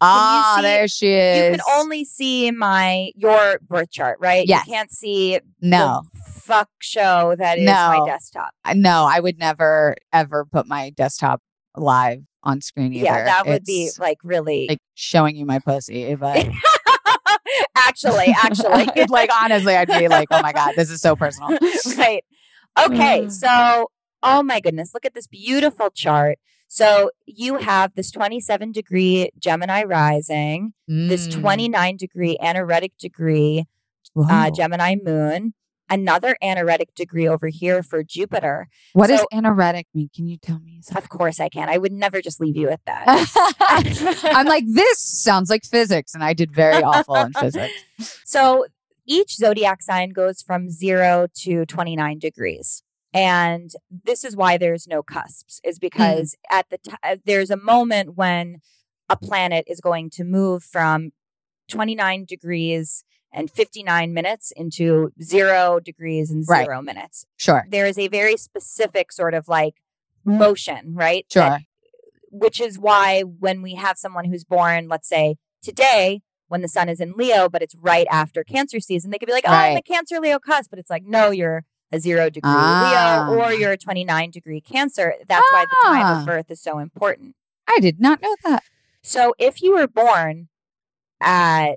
[0.00, 1.36] Ah, see- there she is.
[1.36, 4.46] You can only see my your birth chart, right?
[4.46, 4.66] Yes.
[4.66, 8.50] You can't see no, the fuck show that is my desktop.
[8.74, 11.40] No, I would never ever put my desktop
[11.76, 13.04] live on screen either.
[13.04, 16.46] Yeah, that would be like really like showing you my pussy, but
[18.04, 19.04] actually, actually.
[19.10, 21.50] like honestly, I'd be like, oh my God, this is so personal.
[21.98, 22.24] right.
[22.78, 23.22] Okay.
[23.22, 23.32] Mm.
[23.32, 23.90] So,
[24.22, 26.38] oh my goodness, look at this beautiful chart.
[26.68, 31.40] So, you have this 27 degree Gemini rising, this Mm.
[31.40, 33.64] 29 degree anaretic degree
[34.30, 35.54] uh, Gemini moon,
[35.88, 38.68] another anaretic degree over here for Jupiter.
[38.92, 40.10] What does so- anaretic mean?
[40.14, 40.80] Can you tell me?
[40.94, 41.68] Of course, I can.
[41.68, 43.04] I would never just leave you at that.
[44.24, 47.72] I'm like, this sounds like physics, and I did very awful in physics.
[48.26, 48.66] So
[49.06, 52.82] each zodiac sign goes from zero to 29 degrees.
[53.14, 53.70] And
[54.04, 56.58] this is why there's no cusps, is because mm.
[56.58, 58.58] at the t- uh, there's a moment when
[59.08, 61.12] a planet is going to move from
[61.70, 63.04] 29 degrees
[63.36, 66.64] and 59 minutes into zero degrees and Right.
[66.64, 67.26] zero minutes.
[67.36, 69.74] Sure, There is a very specific sort of like
[70.24, 71.24] motion, right?
[71.34, 71.66] that sure.
[72.32, 76.88] which is why when we have someone who's born, let's say today, when the sun
[76.88, 79.76] is in Leo, but it's right after Cancer season, they could be like, "Oh, I'm
[79.76, 83.26] a Cancer Leo cusp," but it's like, no, you're a zero degree Ah.
[83.30, 85.14] Leo or you're a 29 degree Cancer.
[85.26, 86.20] That's why the time Ah.
[86.20, 87.36] of birth is so important.
[87.68, 88.62] I did not know that.
[89.02, 90.48] So if you were born
[91.20, 91.76] at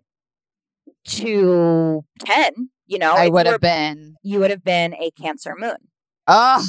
[1.05, 4.15] two ten, you know, I would have been.
[4.23, 5.75] You would have been a Cancer moon.
[6.27, 6.65] Oh,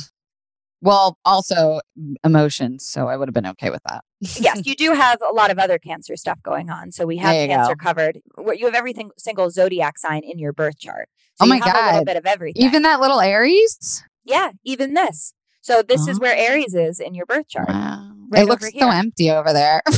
[0.82, 1.80] well, also
[2.24, 4.02] emotions, so I would have been okay with that.
[4.20, 6.90] yes, you do have a lot of other cancer stuff going on.
[6.92, 7.82] So we have cancer go.
[7.84, 8.20] covered.
[8.54, 11.08] You have everything single zodiac sign in your birth chart.
[11.38, 12.62] Oh So my you have a little bit of everything.
[12.64, 14.02] Even that little Aries.
[14.24, 15.34] yeah, even this.
[15.62, 16.40] So this is where Oh.
[16.40, 17.68] Aries is in your birth chart.
[17.68, 18.12] Wow.
[18.30, 19.82] Right it looks so empty over there.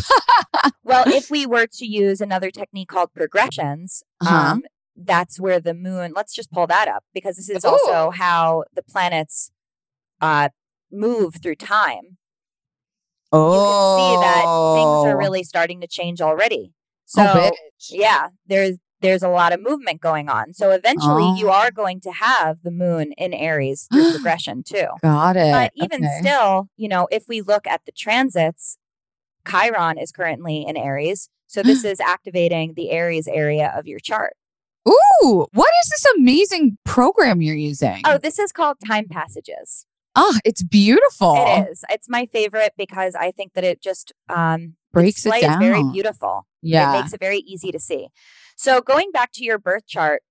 [0.85, 4.35] Well, if we were to use another technique called progressions, Uh-huh.
[4.53, 4.63] um,
[4.97, 6.13] that's where the moon.
[6.15, 7.69] Let's just pull that up because this is Ooh.
[7.69, 9.51] also how the planets
[10.21, 10.51] uh,
[10.91, 12.19] move through time.
[13.33, 16.73] oh, You can see that things are really starting to change already.
[17.07, 17.51] So oh,
[17.91, 21.53] yeah there's there's a lot of movement going on so eventually you Oh.
[21.53, 25.53] are going to have the moon in aries through progression too Got it.
[25.53, 26.19] but even Okay.
[26.21, 28.79] still you know if we look at the transits
[29.47, 34.35] chiron is currently in aries so this is activating the aries area of your chart
[34.89, 38.03] Ooh, what is this amazing program you're using?
[38.07, 39.85] oh this is called time passages
[40.15, 41.35] Ah, it's beautiful.
[41.37, 45.57] it is it's my favorite because i think that it just um Breaks it is
[45.57, 45.93] very down.
[45.93, 46.93] beautiful It Yeah.
[46.93, 48.09] makes it very easy to see.
[48.57, 50.23] So going back to your birth chart,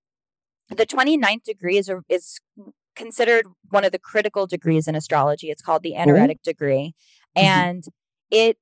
[0.69, 2.39] the 29th degree is, a- is
[2.95, 5.49] considered one of the critical degrees in astrology.
[5.49, 6.93] It's called the anaretic degree.
[7.38, 7.41] Mhm.
[7.43, 7.84] And
[8.29, 8.57] it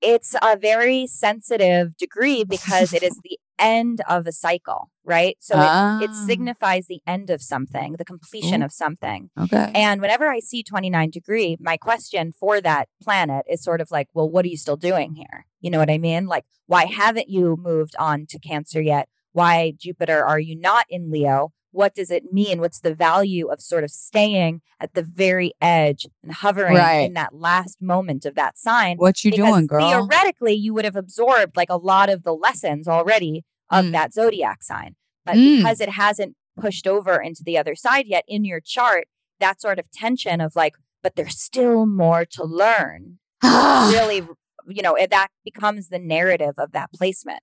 [0.00, 5.36] it's a very sensitive degree because it is the end of a cycle, right?
[5.40, 8.66] So it, it Ah, signifies the end of something, the completion Ooh.
[8.66, 9.30] of something.
[9.38, 9.70] Okay.
[9.74, 14.08] And whenever I see 29 degree, my question for that planet is sort of like,
[14.14, 15.46] well, what are you still doing here?
[15.60, 16.26] You know what I mean?
[16.26, 19.08] Like, why haven't you moved on to Cancer yet?
[19.32, 21.52] Why, Jupiter, are you not in Leo?
[21.70, 22.60] What does it mean?
[22.60, 27.00] What's the value of sort of staying at the very edge and hovering Right.
[27.00, 28.96] in that last moment of that sign?
[28.96, 29.88] what you because doing, girl?
[29.88, 33.92] theoretically, you would have absorbed like a lot of the lessons already of Mm.
[33.92, 34.96] that zodiac sign.
[35.26, 35.58] But Mm.
[35.58, 39.06] because it hasn't pushed over into the other side yet in your chart,
[39.40, 43.18] that sort of tension of like, but there's still more to learn.
[43.42, 44.26] really,
[44.66, 47.40] you know, it- that becomes the narrative of that placement.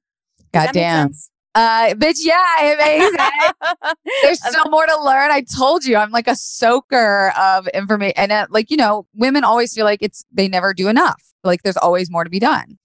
[0.52, 1.08] Does that make Goddamn.
[1.14, 1.32] sense?
[1.56, 3.96] Uh, bitch, yeah, makes sense.
[4.22, 5.32] There's still more to learn.
[5.32, 8.14] I told you, I'm like a soaker of information.
[8.18, 11.24] And uh, like, you know, women always feel like it's, they never do enough.
[11.44, 12.78] Like there's always more to be done.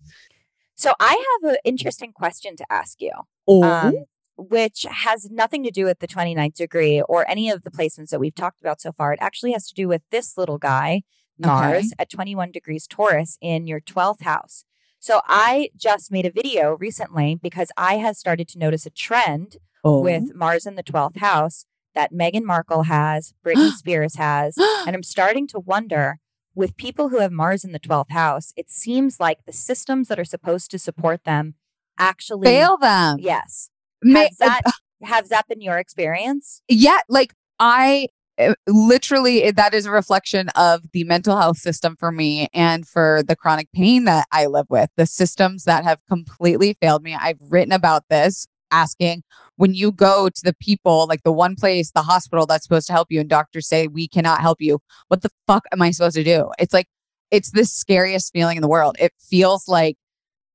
[0.76, 3.12] so I have an interesting question to ask you.
[3.48, 3.94] Oh, um,
[4.36, 8.20] which has nothing to do with the 29th degree or any of the placements that
[8.20, 9.12] we've talked about so far.
[9.12, 11.02] It actually has to do with this little guy,
[11.38, 14.64] Mars, at 21 degrees Taurus in your 12th house.
[15.00, 19.56] So I just made a video recently because I have started to notice a trend
[19.82, 20.00] oh.
[20.00, 25.02] with Mars in the 12th house that Meghan Markle has, Britney Spears has, and I'm
[25.02, 26.18] starting to wonder
[26.54, 30.18] with people who have Mars in the 12th house, it seems like the systems that
[30.18, 31.54] are supposed to support them
[31.98, 33.16] actually fail them.
[33.20, 33.70] Yes.
[34.02, 34.62] Ma- Has that
[35.02, 36.62] has that been your experience?
[36.68, 38.08] yeah, like I
[38.40, 42.86] uh, literally eh, that is a reflection of the mental health system for me and
[42.86, 44.90] for the chronic pain that I live with.
[44.96, 47.14] The systems that have completely failed me.
[47.14, 49.22] I've written about this asking
[49.56, 52.92] when you go to the people like the one place the hospital that's supposed to
[52.92, 56.14] help you and doctors say we cannot help you what the fuck am i supposed
[56.14, 56.50] to do?
[56.58, 56.86] It's like
[57.32, 58.96] it's the scariest feeling in the world.
[58.98, 59.96] It feels like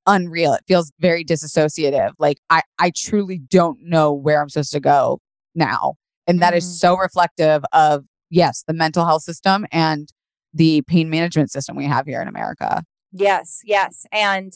[0.07, 0.53] unreal.
[0.53, 5.19] It feels very disassociative like i i truly don't know where i'm supposed to go
[5.55, 5.95] now
[6.27, 6.77] and that is Mhm.
[6.79, 10.09] so reflective of yes the mental health system and
[10.53, 12.83] the pain management system we have here in america
[13.17, 14.05] Yes, yes.
[14.11, 14.51] And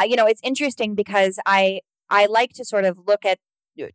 [0.00, 3.38] uh, you know, it's interesting because I I like to sort of look at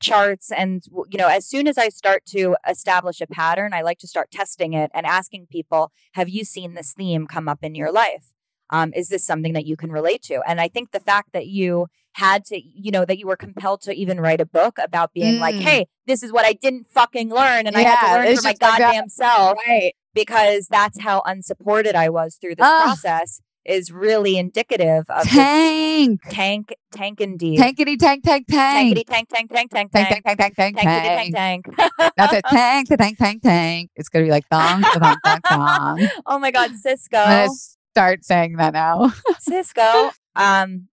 [0.02, 3.98] charts and you know as soon as i start to establish a pattern i like
[3.98, 7.74] to start testing it and asking people have you seen this theme come up in
[7.74, 8.28] your life
[8.70, 11.48] um, is this something that you can relate to and i think the fact that
[11.48, 15.14] you had to you know that you were compelled to even write a book about
[15.14, 15.62] being like Mm.
[15.62, 18.50] hey this is what i didn't fucking learn and i had to learn for my
[18.50, 19.94] like goddamn self Right.
[20.14, 22.84] because that's how unsupported i was through this Ah.
[22.84, 26.20] process is really indicative of Tank.
[26.30, 28.98] tank tank indeed Tankity tank tank tank.
[28.98, 31.66] tankity tank tank tank tank Tank tank tank tank tank tank tank tank.
[31.78, 32.44] tank That's it.
[32.50, 33.90] Tank the tank tank tank.
[33.96, 36.08] It's gonna be like thong thong thong thong.
[36.26, 37.50] oh my god cisco I'm gonna
[37.94, 39.14] start saying that now.
[39.40, 40.88] cisco um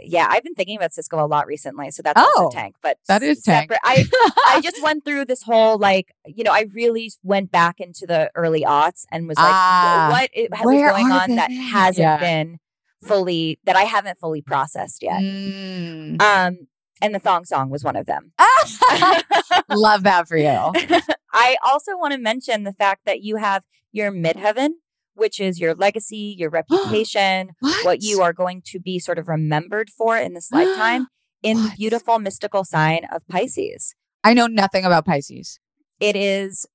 [0.00, 2.98] yeah i've been thinking about Sisqo a lot recently so that's Oh, also tank but
[3.08, 3.70] that is tank.
[3.84, 4.04] i
[4.46, 8.30] i just went through this whole like you know i really went back into the
[8.34, 12.18] early aughts and was like Ah, what was where going on that hasn't Yeah.
[12.18, 12.58] been
[13.02, 16.20] fully that i haven't fully processed yet Mm.
[16.22, 16.66] um
[17.02, 18.32] and the thong song was one of them
[19.68, 20.46] Love that for you.
[21.32, 24.70] I also want to mention the fact that you have your midheaven,
[25.14, 29.90] which is your legacy, your reputation, what you are going to be sort of remembered
[29.90, 31.08] for in this lifetime
[31.42, 33.94] in the beautiful mystical sign of Pisces.
[34.22, 35.60] I know nothing about Pisces.
[36.00, 36.66] It is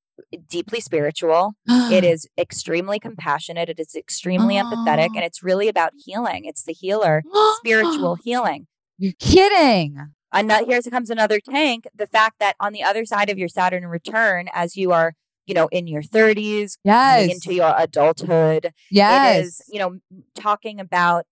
[0.48, 1.54] deeply spiritual.
[1.68, 3.70] It is extremely compassionate.
[3.70, 5.10] It is extremely empathetic.
[5.12, 5.16] Oh.
[5.16, 6.46] And it's really about healing.
[6.46, 7.24] It's the healer,
[7.58, 8.68] spiritual healing.
[8.98, 9.98] You're kidding.
[10.32, 11.88] And here comes another tank.
[11.96, 15.14] The fact that on the other side of your Saturn return, as you are,
[15.50, 17.34] you know, in your 30s, coming Yes.
[17.34, 19.38] into your adulthood, yes.
[19.38, 19.98] It is, you know,
[20.36, 21.26] talking about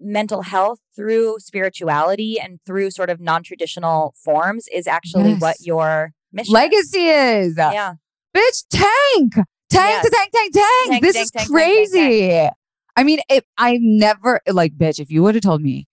[0.00, 6.52] mental health through spirituality and through sort of non-traditional forms is actually what your mission.
[6.52, 7.54] Legacy is.
[7.56, 7.94] Yeah.
[8.36, 9.34] Bitch, tank.
[9.70, 10.10] Tank Yes.
[10.10, 10.90] tank, tank, tank.
[10.90, 12.48] Tank, this tank, is tank, crazy.
[12.96, 15.86] I mean, it, I never, like, bitch, if you would have told me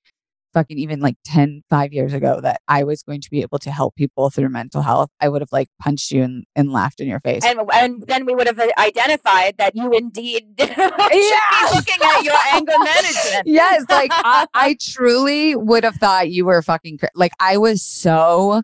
[0.58, 3.70] fucking even like 10, five years ago that I was going to be able to
[3.70, 7.08] help people through mental health, I would have like punched you and, and laughed in
[7.08, 7.46] your face.
[7.46, 10.90] And, and then we would have uh, identified that you indeed should Yeah.
[10.90, 13.44] be looking at your anger management.
[13.46, 17.84] yes, like I, I truly would have thought you were fucking cra- like I was
[17.84, 18.64] so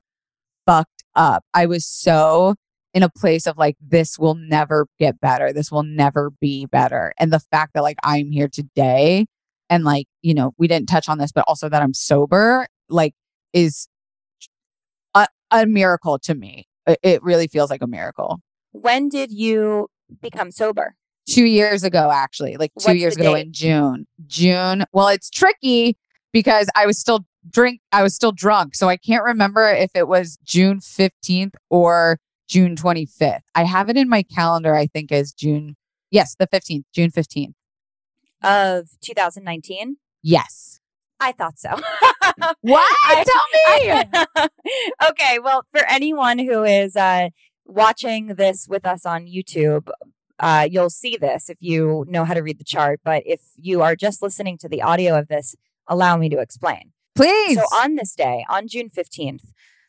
[0.65, 1.43] fucked up.
[1.53, 2.56] I was so
[2.95, 5.53] in a place of like this will never get better.
[5.53, 7.13] This will never be better.
[7.19, 9.25] And the fact that like I'm here today
[9.69, 13.13] and like, you know, we didn't touch on this but also that I'm sober like
[13.54, 13.88] is
[15.15, 16.67] a, a miracle to me.
[16.86, 18.41] It, really feels like a miracle.
[18.71, 19.88] When did you
[20.21, 20.95] become sober?
[21.28, 23.45] two years ago actually like two What's years ago date?
[23.45, 25.97] in june june well it's tricky
[26.34, 30.08] because i was still drink i was still drunk so i can't remember if it
[30.08, 32.17] was june 15th or
[32.49, 35.76] june 25th i have it in my calendar i think as june
[36.12, 37.54] yes the 15th june 15th
[38.43, 39.97] Of 2019?
[40.21, 40.79] yes
[41.19, 41.69] I thought so.
[42.62, 44.49] what I- tell me
[45.10, 47.29] okay, well, for anyone who is uh,
[47.65, 49.89] watching this with us on YouTube,
[50.39, 52.99] uh, you'll see this if you know how to read the chart.
[53.06, 55.56] But if you are just listening to the audio of this,
[55.88, 56.91] allow me to explain.
[57.15, 59.45] please So, on this day, on June 15th,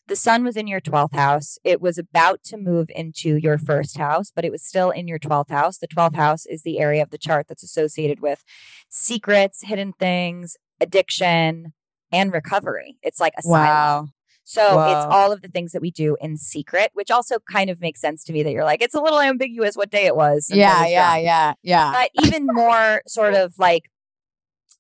[0.07, 1.59] the sun was in your 12th house.
[1.65, 5.19] It was about to move into your first house, but it was still in your
[5.19, 5.79] 12th house.
[5.79, 8.45] The 12th house is the area of the chart that's associated with
[8.89, 11.73] secrets, hidden things, addiction,
[12.13, 12.97] and recovery.
[13.03, 14.09] It's like a wow
[14.45, 17.81] So it's all of the things that we do in secret, which also kind of
[17.81, 20.51] makes sense to me that you're like, it's a little ambiguous what day it was.
[20.53, 23.91] yeah was yeah yeah yeah But even more sort of like,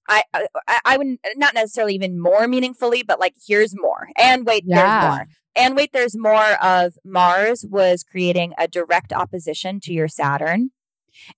[0.09, 4.09] I, I I would not necessarily even more meaningfully, but like here's more.
[4.19, 5.01] And wait, Yeah.
[5.01, 5.27] there's more.
[5.57, 10.71] And wait, there's more of Mars was creating a direct opposition to your Saturn.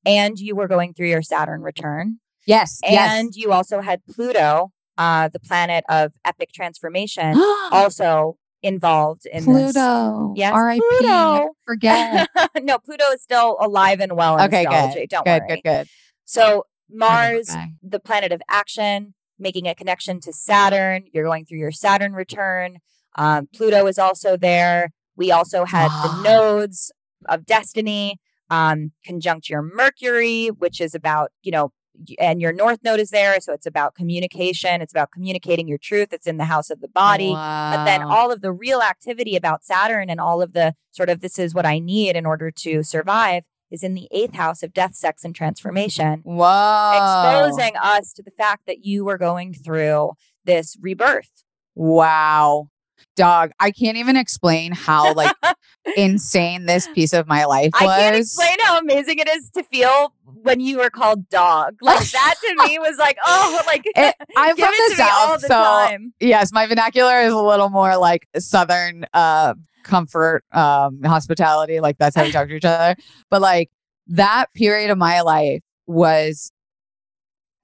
[0.05, 2.21] And you were going through your Saturn return.
[2.47, 7.35] yes And you also had Pluto, uh, the planet of epic transformation,
[7.71, 9.75] also involved in this.
[9.75, 11.51] pluto Yes, r.i.p Pluto.
[11.67, 12.29] forget
[12.63, 15.09] no, Pluto is still alive and well in Okay, good.
[15.11, 15.49] Don't good worry.
[15.49, 15.89] good good
[16.25, 21.05] So Mars, the planet of action, making a connection to Saturn.
[21.13, 22.79] You're going through your Saturn return.
[23.17, 24.93] Um, Pluto is also there.
[25.17, 26.93] We also had the nodes
[27.29, 28.19] of destiny,
[28.51, 31.73] um, conjunct your Mercury, which is about, you know,
[32.19, 33.41] and your North Node is there.
[33.41, 34.83] So it's about communication.
[34.83, 36.13] It's about communicating your truth.
[36.13, 37.33] It's in the house of the body.
[37.33, 41.21] But then all of the real activity about Saturn and all of the sort of
[41.21, 44.73] this is what I need in order to survive is in the eighth house of
[44.73, 46.93] death, sex, and transformation, Whoa.
[46.95, 50.13] exposing us to the fact that you were going through
[50.45, 51.43] this rebirth.
[51.75, 52.69] Wow.
[53.15, 55.35] Dog, I can't even explain how like
[55.97, 57.83] insane this piece of my life was.
[57.91, 61.77] I can't explain how amazing it is to feel when you were called dog.
[61.83, 65.03] Like that to me was like, oh, like It- I'm give from it the to
[65.03, 66.13] me all south, the so time.
[66.21, 69.55] yes, my vernacular is a little more like southern uh
[69.87, 72.97] comfort um hospitality, like that's how we talk to each other.
[73.31, 73.71] But like
[74.09, 76.53] that period of my life was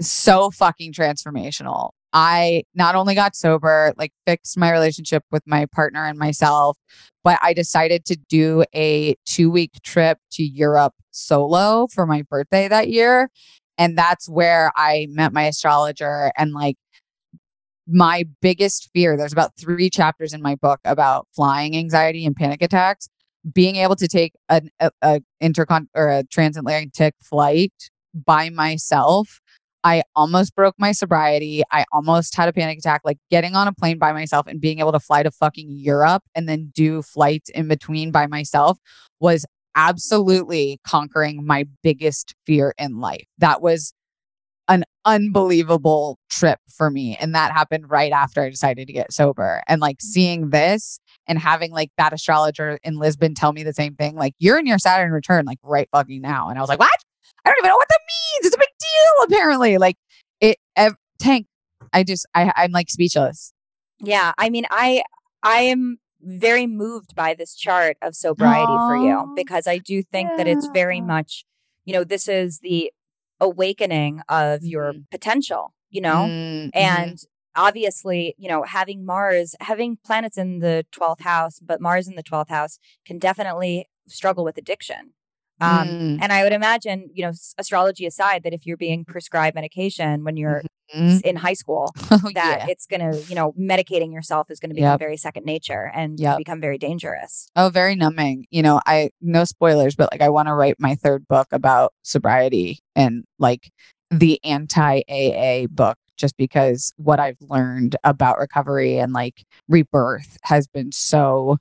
[0.00, 1.90] so fucking transformational.
[2.12, 6.76] I not only got sober, like fixed my relationship with my partner and myself,
[7.24, 12.88] but I decided to do a 2-week trip to Europe solo for my birthday that
[12.88, 13.30] year.
[13.78, 16.76] And that's where I met my astrologer and like
[17.86, 22.62] my biggest fear there's about three chapters in my book about flying anxiety and panic
[22.62, 23.08] attacks
[23.52, 27.72] being able to take an a, a intercon or a transatlantic flight
[28.14, 29.40] by myself
[29.84, 33.72] i almost broke my sobriety i almost had a panic attack like getting on a
[33.72, 37.50] plane by myself and being able to fly to fucking europe and then do flights
[37.50, 38.78] in between by myself
[39.18, 43.24] was absolutely conquering my biggest fear in life.
[43.38, 43.92] That was
[44.72, 47.16] an unbelievable trip for me.
[47.20, 49.62] And that happened right after I decided to get sober.
[49.68, 50.02] And like mm.
[50.02, 54.34] seeing this and having like that astrologer in Lisbon tell me the same thing, like,
[54.38, 56.48] you're in your Saturn return, like right fucking now.
[56.48, 56.90] And I was like, what?
[57.44, 58.46] I don't even know what that means.
[58.46, 59.78] It's a big deal, apparently.
[59.78, 59.96] Like,
[60.40, 61.46] it, ev- Tank,
[61.92, 63.52] I just, I, I'm like speechless.
[64.00, 65.02] Yeah, I mean, I
[65.42, 70.30] I am very moved by this chart of sobriety for you because I do think
[70.36, 71.44] that it's very much,
[71.84, 72.92] you know, this is the
[73.42, 75.06] awakening of your Mhm.
[75.10, 76.70] potential, you know, Mm, mhm.
[76.74, 77.18] and
[77.56, 82.22] obviously, you know, having Mars, having planets in the 12th house, but Mars in the
[82.24, 85.12] 12th house can definitely struggle with addiction.
[85.60, 89.54] Um, Mm, And I would imagine, you know, astrology aside, that if you're being prescribed
[89.56, 90.64] medication when you're
[90.94, 91.20] mhm.
[91.22, 92.66] in high school, Oh, that yeah.
[92.68, 94.98] it's going to, you know, medicating yourself is going to become Yep.
[95.00, 96.38] very second nature and Yep.
[96.38, 97.48] become very dangerous.
[97.56, 98.46] Oh, very numbing.
[98.50, 101.92] You know, I no spoilers, but like I want to write my third book about
[102.02, 103.70] sobriety and like
[104.10, 110.68] the anti AA book just because what I've learned about recovery and like rebirth has
[110.68, 111.56] been so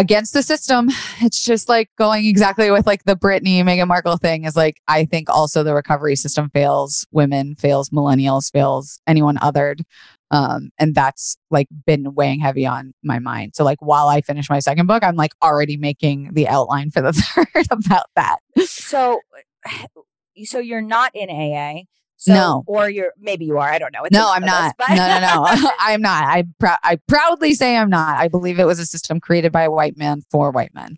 [0.00, 0.88] against the system.
[1.20, 5.04] It's just like going exactly with like the Britney Meghan Markle thing is like I
[5.04, 9.82] think also the recovery system fails women, fails millennials, fails anyone othered.
[10.30, 13.54] Um, and that's like been weighing heavy on my mind.
[13.54, 17.02] So like while I finish my second book, I'm like already making the outline for
[17.02, 18.38] the third about that.
[18.64, 19.20] So,
[20.44, 21.82] so you're not in AA.
[22.22, 22.64] So, No.
[22.66, 23.70] Or you're, maybe you are.
[23.70, 24.02] I don't know.
[24.04, 24.74] It's No, I'm not.
[24.76, 25.70] but- No, no, no.
[25.80, 26.24] I'm not.
[26.24, 28.18] I prou- I proudly say I'm not.
[28.18, 30.96] I believe it was a system created by a white man for white men.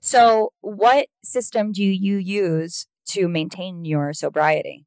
[0.00, 4.86] so, what system do you use to maintain your sobriety?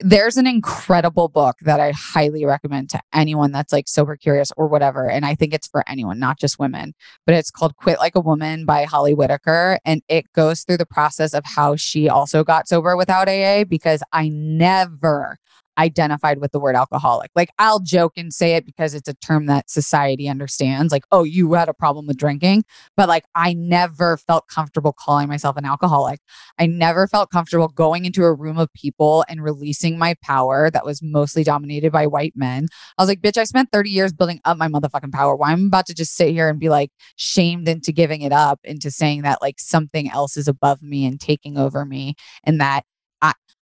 [0.00, 4.66] There's an incredible book that I highly recommend to anyone that's like sober curious or
[4.66, 5.08] whatever.
[5.08, 6.94] And I think it's for anyone, not just women,
[7.26, 9.78] but it's called Quit Like a Woman by Holly Whitaker.
[9.84, 14.02] And it goes through the process of how she also got sober without AA because
[14.12, 15.38] I never
[15.80, 17.30] identified with the word alcoholic.
[17.34, 20.92] Like I'll joke and say it because it's a term that society understands.
[20.92, 22.64] Like, oh, you had a problem with drinking.
[22.96, 26.20] But like I never felt comfortable calling myself an alcoholic.
[26.58, 30.84] I never felt comfortable going into a room of people and releasing my power that
[30.84, 32.68] was mostly dominated by white men.
[32.98, 35.34] I was like, bitch, I spent 30 years building up my motherfucking power.
[35.34, 38.32] Why am I about to just sit here and be like shamed into giving it
[38.32, 42.14] up, into saying that like something else is above me and taking over me
[42.44, 42.84] and that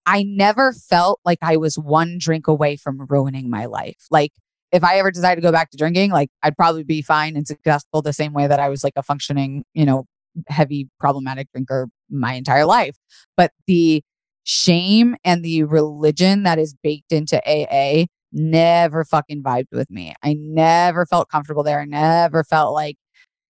[0.06, 4.06] I never felt like I was one drink away from ruining my life.
[4.12, 4.32] Like
[4.72, 7.48] if I ever decided to go back to drinking, like I'd probably be fine and
[7.48, 10.06] successful the same way that I was like a functioning, you know,
[10.48, 12.96] heavy problematic drinker my entire life.
[13.38, 14.04] But the
[14.44, 20.14] shame and the religion that is baked into AA never fucking vibed with me.
[20.22, 21.80] I never felt comfortable there.
[21.80, 22.98] I never felt like,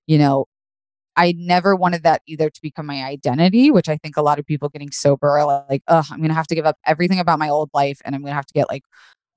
[0.08, 0.46] you know,
[1.18, 4.46] I never wanted that either to become my identity, which I think a lot of
[4.46, 7.40] people getting sober are like, oh, I'm going to have to give up everything about
[7.40, 8.84] my old life and I'm going to have to get like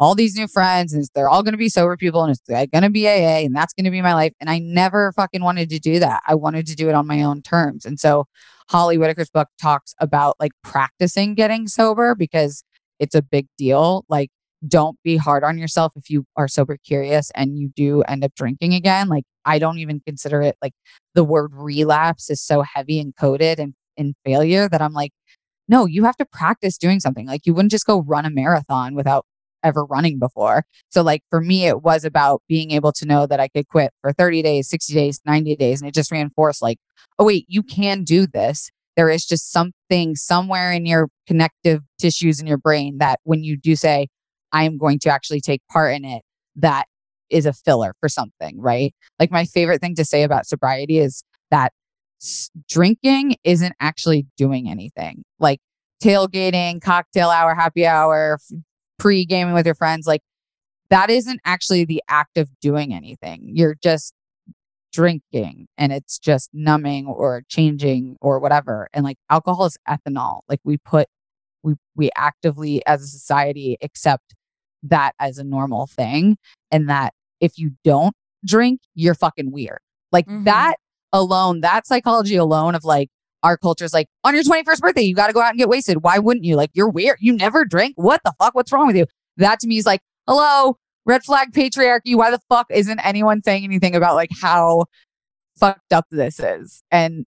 [0.00, 2.82] all these new friends and they're all going to be sober people and it's going
[2.82, 4.32] to be AA and that's going to be my life.
[4.40, 6.22] And I never fucking wanted to do that.
[6.26, 7.84] I wanted to do it on my own terms.
[7.84, 8.26] And so
[8.68, 12.64] Holly Whitaker's book talks about like practicing getting sober because
[12.98, 14.04] it's a big deal.
[14.08, 14.30] Like,
[14.66, 18.34] don't be hard on yourself if you are sober curious and you do end up
[18.34, 19.08] drinking again.
[19.08, 20.72] Like, I don't even consider it like
[21.14, 25.12] the word relapse is so heavy and coded and in failure that I'm like,
[25.68, 27.26] no, you have to practice doing something.
[27.26, 29.26] Like, you wouldn't just go run a marathon without
[29.62, 30.64] ever running before.
[30.88, 33.92] So, like, for me, it was about being able to know that I could quit
[34.00, 35.80] for 30 days, 60 days, 90 days.
[35.80, 36.78] And it just reinforced, like,
[37.18, 38.70] oh, wait, you can do this.
[38.96, 43.56] There is just something somewhere in your connective tissues in your brain that when you
[43.56, 44.08] do say,
[44.52, 46.22] I am going to actually take part in it,
[46.56, 46.86] that
[47.30, 48.94] is a filler for something, right?
[49.18, 51.72] Like, my favorite thing to say about sobriety is that
[52.20, 55.24] s- drinking isn't actually doing anything.
[55.38, 55.60] Like
[56.02, 58.38] tailgating, cocktail hour, happy hour,
[58.98, 60.22] pre gaming with your friends, like
[60.90, 63.50] that isn't actually the act of doing anything.
[63.52, 64.14] You're just
[64.92, 68.88] drinking and it's just numbing or changing or whatever.
[68.92, 70.40] And like alcohol is ethanol.
[70.48, 71.08] Like we put,
[71.62, 74.34] we, we actively as a society accept
[74.84, 76.36] that as a normal thing.
[76.70, 78.14] And that if you don't
[78.44, 79.78] drink, you're fucking weird.
[80.12, 80.44] Like Mhm.
[80.44, 80.76] that
[81.12, 83.08] alone, that psychology alone of like,
[83.42, 85.68] our culture is like on your 21st birthday, you got to go out and get
[85.68, 86.02] wasted.
[86.02, 86.56] Why wouldn't you?
[86.56, 87.18] Like, you're weird.
[87.20, 87.94] You never drink.
[87.96, 88.54] What the fuck?
[88.54, 89.06] What's wrong with you?
[89.36, 90.76] That to me is like, hello,
[91.06, 92.16] red flag patriarchy.
[92.16, 94.86] Why the fuck isn't anyone saying anything about like how
[95.58, 96.82] fucked up this is?
[96.90, 97.26] And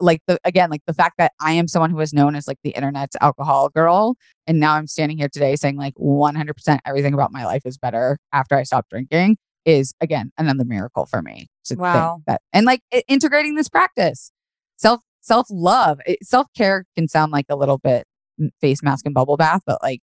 [0.00, 2.58] like the again, like the fact that I am someone who is known as like
[2.62, 4.16] the internet's alcohol girl,
[4.46, 8.18] and now I'm standing here today saying like 100% everything about my life is better
[8.32, 11.48] after I stopped drinking is again another miracle for me.
[11.66, 12.22] To think Wow.
[12.26, 14.30] that and like i- integrating this practice,
[14.76, 18.04] self self love, self care can sound like a little bit
[18.40, 20.00] mm, face mask and bubble bath, but like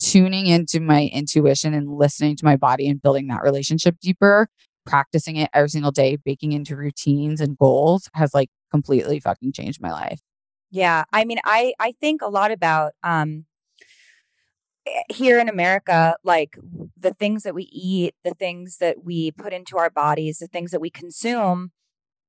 [0.00, 4.48] tuning into my intuition and listening to my body and building that relationship deeper,
[4.84, 9.80] practicing it every single day, baking into routines and goals has like completely fucking changed
[9.80, 10.20] my life.
[10.72, 13.44] Yeah, I mean, I I think a lot about um
[15.08, 16.56] here in America, like
[16.98, 20.70] the things that we eat, the things that we put into our bodies, the things
[20.72, 21.70] that we consume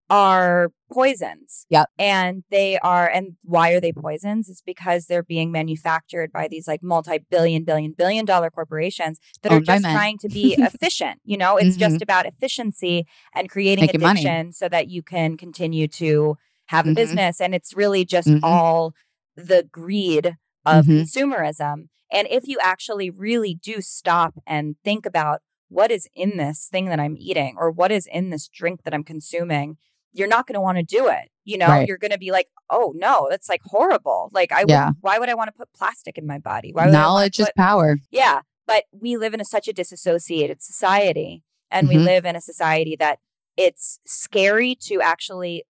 [0.09, 1.65] are poisons.
[1.69, 1.89] Yep.
[1.97, 4.49] And they are and why are they poisons?
[4.49, 9.55] It's because they're being manufactured by these like multi-billion billion billion dollar corporations that are
[9.55, 11.19] Owned by just trying to be efficient.
[11.23, 14.19] You know, it's just about efficiency and creating Making money.
[14.21, 16.37] addiction so that you can continue to
[16.67, 16.95] have a Mhm.
[16.95, 18.39] business and it's really just Mhm.
[18.43, 18.93] all
[19.35, 20.35] the greed
[20.65, 21.01] of Mhm.
[21.01, 26.67] consumerism and if you actually really do stop and think about what is in this
[26.71, 29.77] thing that i'm eating or what is in this drink that i'm consuming
[30.15, 31.87] you're not going to want to do it you know Right.
[31.87, 34.87] you're going to be like oh no that's like horrible like i Yeah.
[34.87, 37.07] would, why would i want to put plastic in my body why would I wanna
[37.07, 37.97] Knowledge is power.
[38.11, 42.05] yeah, but we live in a, such a disassociated society, and we Mhm.
[42.05, 43.19] live in a society that
[43.57, 45.63] it's scary to actually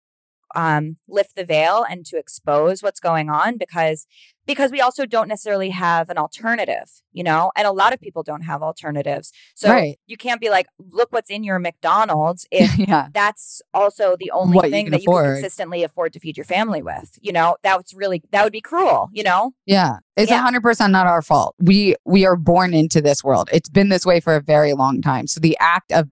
[0.56, 4.08] um, lift the veil and to expose what's going on because
[4.46, 8.24] because we also don't necessarily have an alternative, you know, and a lot of people
[8.24, 9.32] don't have alternatives.
[9.56, 9.98] So Right.
[10.08, 13.08] you can't be like, look what's in your McDonald's if yeah.
[13.14, 16.46] that's also the only What thing can that you can consistently afford to feed your
[16.46, 17.18] family with.
[17.22, 19.52] You know, that's really that would be cruel, you know?
[19.66, 19.98] Yeah.
[20.18, 20.42] It's a Yeah.
[20.42, 21.56] hundred percent not our fault.
[21.60, 23.50] We we are born into this world.
[23.52, 25.28] It's been this way for a very long time.
[25.28, 26.10] So the act of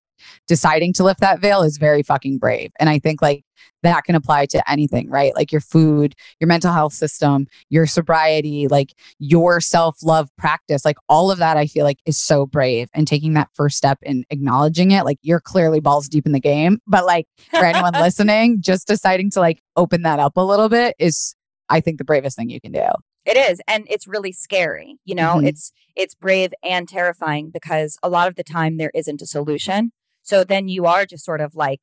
[0.47, 2.71] deciding to lift that veil is very fucking brave.
[2.79, 3.43] And I think like
[3.83, 5.35] that can apply to anything, right?
[5.35, 11.31] Like your food, your mental health system, your sobriety, like your self-love practice, like all
[11.31, 14.91] of that I feel like is so brave and taking that first step and acknowledging
[14.91, 15.03] it.
[15.03, 19.29] Like you're clearly balls deep in the game, but like for anyone listening, just deciding
[19.31, 21.35] to like open that up a little bit is
[21.69, 22.87] I think the bravest thing you can do.
[23.25, 24.97] It is, and it's really scary.
[25.05, 25.47] You know, Mhm.
[25.47, 29.91] it's it's brave and terrifying because a lot of the time there isn't a solution.
[30.23, 31.81] So then you are just sort of like,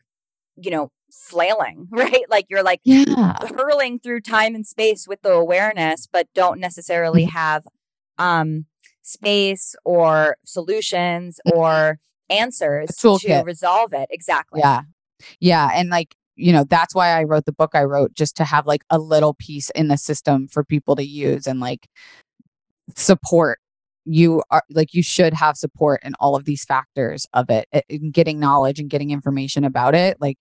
[0.57, 2.25] you know, flailing, right?
[2.29, 3.37] Like you're like Yeah.
[3.57, 7.37] hurling through time and space with the awareness, but don't necessarily Mm-hmm.
[7.37, 7.67] have
[8.19, 8.67] um
[9.03, 13.45] space or solutions or answers to toolkit.
[13.45, 14.09] resolve it.
[14.11, 14.61] Exactly.
[14.61, 14.83] Yeah.
[15.41, 15.71] Yeah.
[15.75, 18.67] And like, you know, that's why I wrote the book I wrote just to have
[18.67, 21.87] like a little piece in the system for people to use and like
[22.97, 23.60] support.
[24.05, 28.11] You are like, you should have support in all of these factors of it, in
[28.11, 30.17] getting knowledge and getting information about it.
[30.21, 30.37] Like,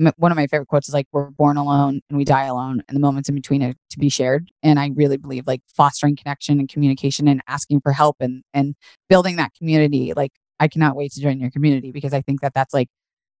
[0.00, 2.82] m- one of my favorite quotes is like, we're born alone and we die alone,
[2.88, 4.50] and the moments in between are to be shared.
[4.62, 8.74] And I really believe like fostering connection and communication and asking for help and, and
[9.08, 10.12] building that community.
[10.14, 12.88] Like, I cannot wait to join your community because I think that that's like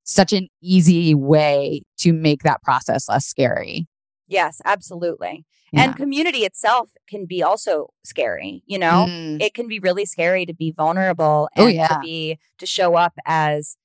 [0.04, 3.86] such an easy way to make that process less scary.
[4.28, 5.44] Yes, absolutely.
[5.72, 5.82] Yeah.
[5.84, 9.06] And community itself can be also scary, you know?
[9.06, 12.94] Mm, it can be really scary to be vulnerable Oh, and to be to show
[12.94, 13.76] up as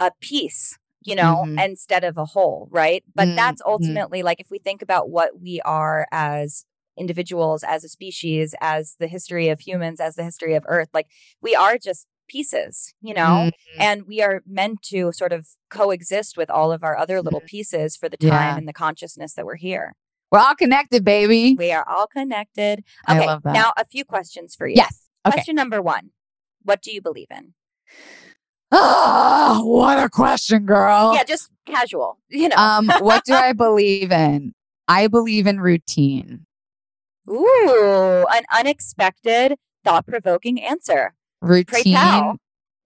[0.00, 1.58] a piece you know Mhm.
[1.64, 3.66] instead of a whole right but Mm, that's mhm.
[3.66, 6.64] ultimately like if we think about what we are as
[6.98, 11.08] individuals as a species as the history of humans as the history of earth like
[11.42, 16.36] we are just pieces you know Mm, and we are meant to sort of coexist
[16.36, 18.34] with all of our other little pieces for the time Mm-hmm.
[18.52, 18.56] Yeah.
[18.58, 19.94] and the consciousness that we're here
[20.32, 21.54] we're all connected, baby.
[21.58, 23.52] we are all connected I okay love that.
[23.52, 24.94] now a few questions for you Yes.
[25.26, 25.34] Okay.
[25.36, 26.10] Question number one
[26.64, 27.44] What do you believe in?
[28.72, 31.12] Oh, what a question, girl.
[31.14, 32.56] Yeah, just casual, you know.
[32.56, 34.54] Um, what do I believe in?
[34.88, 36.46] I believe in routine.
[37.30, 41.14] Ooh, an unexpected, thought provoking answer.
[41.42, 42.36] Routine.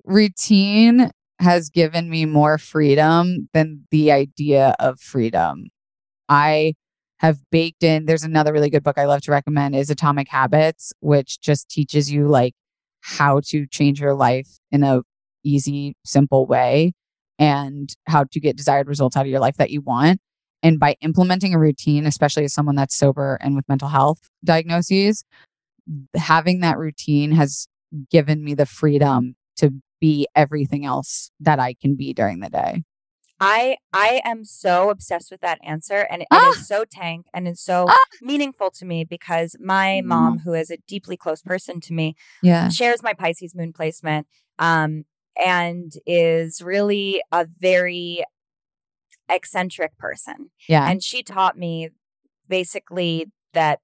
[0.05, 5.67] Routine has given me more freedom than the idea of freedom.
[6.29, 6.75] I
[7.19, 10.93] have baked in there's another really good book I love to recommend is Atomic Habits,
[11.01, 12.55] which just teaches you like
[13.01, 15.03] how to change your life in a
[15.45, 16.93] easy, simple way
[17.39, 20.21] and how to get desired results out of your life that you want.
[20.63, 25.25] And by implementing a routine, especially as someone that's sober and with mental health diagnoses,
[26.17, 27.69] having that routine has
[28.11, 32.83] given me the freedom to be everything else that I can be during the day.
[33.41, 36.39] I I am so obsessed with that answer and it, Ah!
[36.39, 37.97] it is so tank and it's so Ah!
[38.23, 42.69] meaningful to me because my mom who is a deeply close person to me Yeah.
[42.71, 44.27] shares my Pisces moon placement
[44.59, 45.05] um
[45.45, 48.25] and is really a very
[49.29, 50.89] eccentric person Yeah.
[50.89, 51.91] and she taught me
[52.49, 53.81] basically that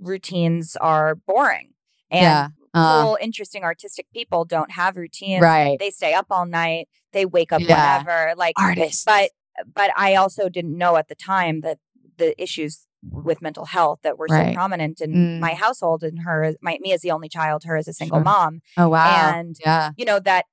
[0.00, 1.72] routines are boring
[2.10, 2.48] and yeah.
[2.76, 5.78] Uh, cool interesting artistic people don't have routines right.
[5.78, 7.98] they stay up all night they wake up Yeah.
[7.98, 9.04] whenever like Artists.
[9.04, 9.30] but
[9.74, 11.78] but I also didn't know at the time that
[12.18, 14.48] the issues with mental health that were Right.
[14.50, 15.40] so prominent in Mm.
[15.40, 18.24] my household and her my me as the only child her as a single Sure.
[18.24, 19.32] mom oh, wow.
[19.34, 19.90] and yeah.
[19.96, 20.44] you know that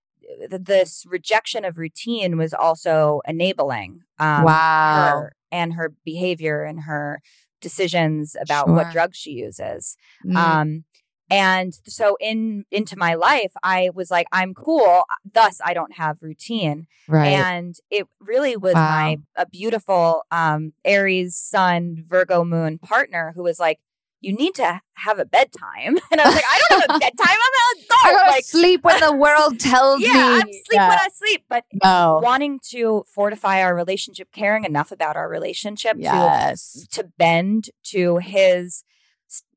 [0.50, 5.10] th- this rejection of routine was also enabling um wow.
[5.10, 7.22] her and her behavior and her
[7.62, 9.96] decisions about what drugs she uses
[10.26, 10.36] Mm.
[10.36, 10.84] um
[11.30, 15.04] and so in into my life i was like i'm cool
[15.34, 17.28] thus i don't have routine right.
[17.28, 18.90] and it really was Wow.
[18.90, 23.80] my a beautiful um aries sun virgo moon partner who was like
[24.20, 27.28] you need to have a bedtime and i was like i don't have a bedtime
[27.28, 30.08] i'm an I adult gotta like sleep when the world tells me.
[30.08, 30.20] yeah me.
[30.36, 30.90] i'm sleep Yeah.
[30.90, 32.20] when i sleep but No.
[32.24, 38.84] wanting to fortify our relationship caring enough about our relationship to to bend to his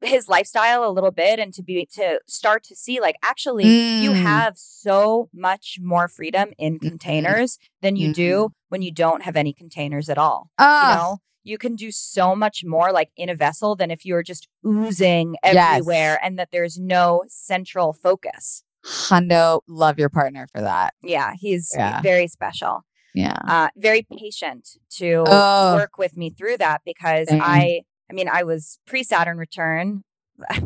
[0.03, 3.67] his lifestyle a little bit and to be to start to see like actually
[4.03, 4.23] you Mm.
[4.23, 9.53] have so much more freedom in containers than you do when you don't have any
[9.53, 13.77] containers at all you know you can do so much more like in a vessel
[13.77, 15.57] than if you're just oozing Yes.
[15.79, 20.95] everywhere and that there's no central focus Hundo, love your partner for that.
[21.03, 22.01] yeah he's Yeah.
[22.03, 23.39] very special Yeah.
[23.49, 24.69] uh, very patient
[24.99, 25.75] to Oh.
[25.75, 27.41] work with me through that because Same.
[27.43, 27.81] I,
[28.11, 30.03] I mean, I was pre Saturn return.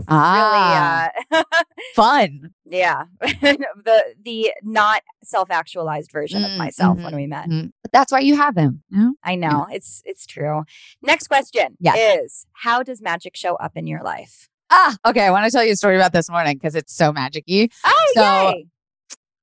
[0.09, 1.53] Ah, Really, uh,
[1.95, 2.51] fun.
[2.65, 7.49] yeah, the the not self actualized version of Mm, myself mhm, when we met.
[7.49, 7.71] Mhm.
[7.83, 8.83] But that's why you have him.
[9.23, 10.65] I know it's it's true.
[11.03, 12.25] Next question Yes.
[12.25, 14.49] is: How does magic show up in your life?
[14.71, 15.27] Ah, okay.
[15.27, 17.69] I want to tell you a story about this morning because it's so magic-y.
[17.85, 18.67] Oh, So, yay!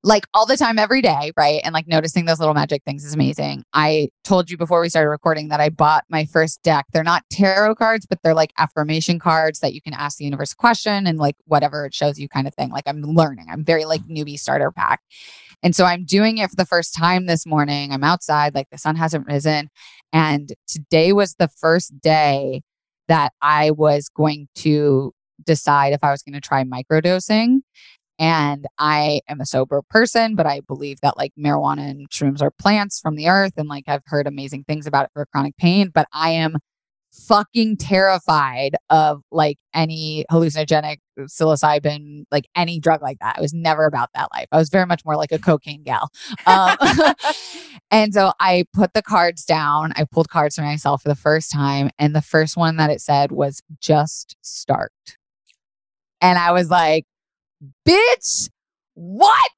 [0.03, 1.59] Like all the time every day, right?
[1.63, 3.63] And like noticing those little magic things is amazing.
[3.73, 6.85] I told you before we started recording that I bought my first deck.
[6.93, 10.53] They're not tarot cards, but they're like affirmation cards that you can ask the universe
[10.53, 12.69] a question and like whatever it shows you kind of thing.
[12.69, 13.47] Like I'm learning.
[13.51, 15.01] I'm very like newbie starter pack.
[15.63, 17.91] And so I'm doing it for the first time this morning.
[17.91, 19.69] I'm outside, like the sun hasn't risen.
[20.13, 22.61] And today was the first day
[23.07, 27.59] that I was going to decide if I was going to try microdosing.
[28.19, 32.51] And I am a sober person, but I believe that like marijuana and shrooms are
[32.51, 33.53] plants from the earth.
[33.57, 36.57] And like I've heard amazing things about it for chronic pain, but I am
[37.11, 43.35] fucking terrified of like any hallucinogenic psilocybin, like any drug like that.
[43.37, 44.47] I was never about that life.
[44.51, 46.09] I was very much more like a cocaine gal.
[46.45, 46.77] Um,
[47.91, 49.93] and so I put the cards down.
[49.95, 51.89] I pulled cards for myself for the first time.
[51.97, 54.91] And the first one that it said was just start.
[56.21, 57.05] And I was like,
[57.87, 58.49] bitch,
[58.93, 59.51] what?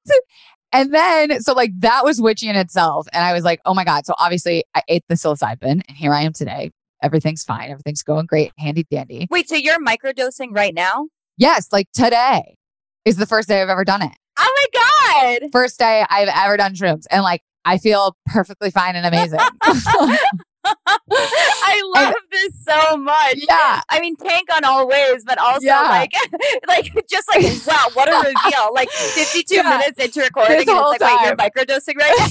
[0.72, 3.08] And then, so like that was witchy in itself.
[3.12, 4.06] And I was like, oh my God.
[4.06, 6.70] So obviously I ate the psilocybin and here I am today.
[7.02, 7.70] Everything's fine.
[7.70, 8.52] Everything's going great.
[8.58, 9.26] Handy dandy.
[9.30, 11.08] Wait, so you're microdosing right now?
[11.36, 12.56] Yes, like today
[13.04, 14.12] is the first day I've ever done it.
[14.38, 15.50] Oh my god!
[15.52, 17.04] First day I've ever done shrooms.
[17.10, 19.40] And like I feel perfectly fine and amazing.
[21.12, 23.36] I love this so much.
[23.48, 23.80] yeah.
[23.88, 25.82] I mean, tank on all ways, but also Yeah.
[25.82, 26.12] like,
[26.68, 28.72] like just like, wow, what a reveal!
[28.74, 29.78] Like, fifty-two Yeah.
[29.78, 32.30] minutes into recording, This and it's like, wait, you're microdosing right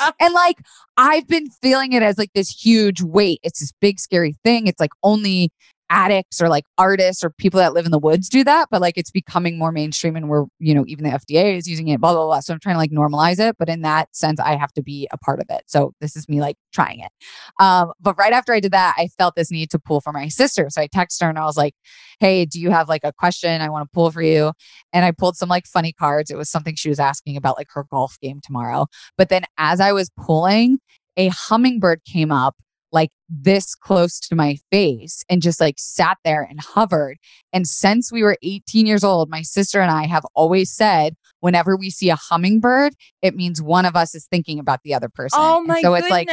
[0.00, 0.10] now.
[0.20, 0.56] and like
[0.96, 3.40] I've been feeling it as like this huge weight.
[3.42, 4.66] It's this big scary thing.
[4.66, 5.50] It's like only
[5.90, 8.96] addicts or like artists or people that live in the woods do that, but like
[8.96, 12.14] it's becoming more mainstream and we're, you know, even the FDA is using it, blah,
[12.14, 12.40] blah, blah.
[12.40, 13.56] So I'm trying to like normalize it.
[13.58, 15.64] But in that sense, I have to be a part of it.
[15.66, 17.10] So this is me like trying it.
[17.58, 20.28] Um, but right after I did that, I felt this need to pull for my
[20.28, 20.68] sister.
[20.70, 21.74] So I texted her and I was like,
[22.20, 24.52] Hey, do you have like a question I want to pull for you?
[24.92, 26.30] And I pulled some like funny cards.
[26.30, 28.86] It was something she was asking about like her golf game tomorrow.
[29.18, 30.78] But then as I was pulling,
[31.16, 32.56] a hummingbird came up
[32.92, 37.16] like this close to my face and just like sat there and hovered.
[37.52, 41.76] And since we were 18 years old, my sister and I have always said whenever
[41.76, 45.38] we see a hummingbird, it means one of us is thinking about the other person.
[45.40, 46.02] Oh And my so goodness.
[46.04, 46.28] it's like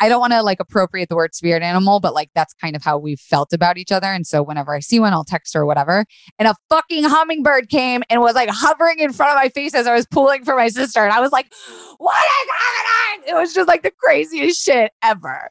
[0.00, 2.82] I don't want to like appropriate the word spirit animal, but like that's kind of
[2.82, 4.08] how we've felt about each other.
[4.08, 6.04] And so whenever I see one, I'll text her or whatever.
[6.38, 9.86] And a fucking hummingbird came and was like hovering in front of my face as
[9.86, 11.00] I was pulling for my sister.
[11.00, 11.52] And I was like,
[11.98, 13.28] what is happening?
[13.28, 15.50] It was just like the craziest shit ever.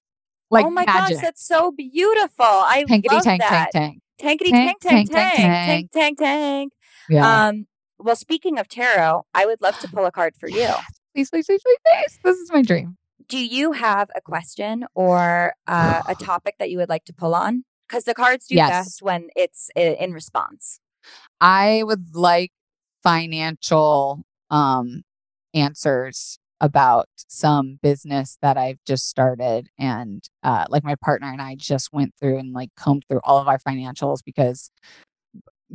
[0.51, 1.15] Like oh my magic.
[1.17, 2.45] gosh, that's so beautiful.
[2.45, 3.71] I Tankety love tank, that.
[3.71, 4.39] tank, tank.
[4.39, 6.73] Tankety Tank, tank tank tank, tank tank, tank tank tank.
[7.09, 7.47] Yeah.
[7.49, 7.67] Um.
[7.99, 10.67] Well, speaking of tarot, I would love to pull a card for you.
[11.13, 12.19] please, please, please, please, please.
[12.23, 12.97] This is my dream.
[13.27, 17.35] Do you have a question or uh, a topic that you would like to pull
[17.35, 17.63] on?
[17.87, 18.69] Because the cards do Yes.
[18.69, 20.79] best when it's in response.
[21.41, 22.51] I would like
[23.03, 25.03] financial um
[25.53, 31.55] answers about some business that I've just started and uh like my partner and I
[31.55, 34.69] just went through and like combed through all of our financials because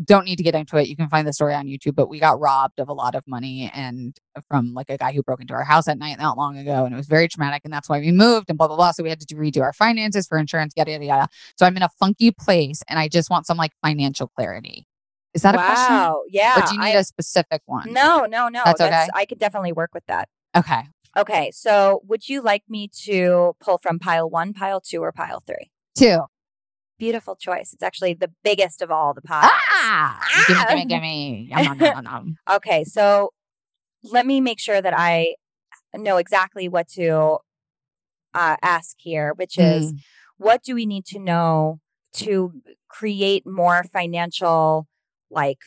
[0.03, 0.89] don't need to get into it.
[0.89, 3.22] You can find the story on YouTube, but we got robbed of a lot of
[3.28, 4.16] money and
[4.49, 6.85] from like a guy who broke into our house at night not long ago.
[6.85, 7.62] And it was very traumatic.
[7.64, 8.91] And that's why we moved and blah, blah, blah.
[8.91, 11.28] So we had to do- redo our finances for insurance, yada, yada, yada.
[11.57, 14.85] So I'm in a funky place and I just want some like financial clarity.
[15.32, 15.95] Is that a question?
[15.95, 16.22] wow.
[16.28, 16.59] Yeah.
[16.59, 17.93] Or do you need I- a specific one?
[17.93, 18.62] no, no, no.
[18.64, 19.07] That's okay?
[19.14, 20.28] I could definitely work with that.
[20.57, 20.83] Okay.
[21.17, 21.51] Okay.
[21.53, 25.71] So, would you like me to pull from pile one, pile two, or pile three?
[25.97, 26.21] Two.
[26.99, 27.73] Beautiful choice.
[27.73, 29.51] It's actually the biggest of all the piles.
[29.53, 30.21] Ah!
[30.47, 30.67] Gimme, Ah!
[30.69, 31.49] gimme, gimme.
[31.51, 32.37] Yum, yum, yum, yum.
[32.57, 33.31] Okay, so
[34.03, 35.35] let me make sure that I
[35.95, 37.39] know exactly what to
[38.35, 39.99] uh, ask here, which is Mm.
[40.37, 41.81] what do we need to know
[42.15, 42.53] to
[42.89, 44.87] create more financial
[45.31, 45.59] like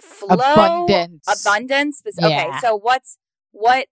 [0.00, 1.28] flow Abundance.
[1.28, 2.58] abundance okay Yeah.
[2.58, 3.16] so what's
[3.54, 3.86] what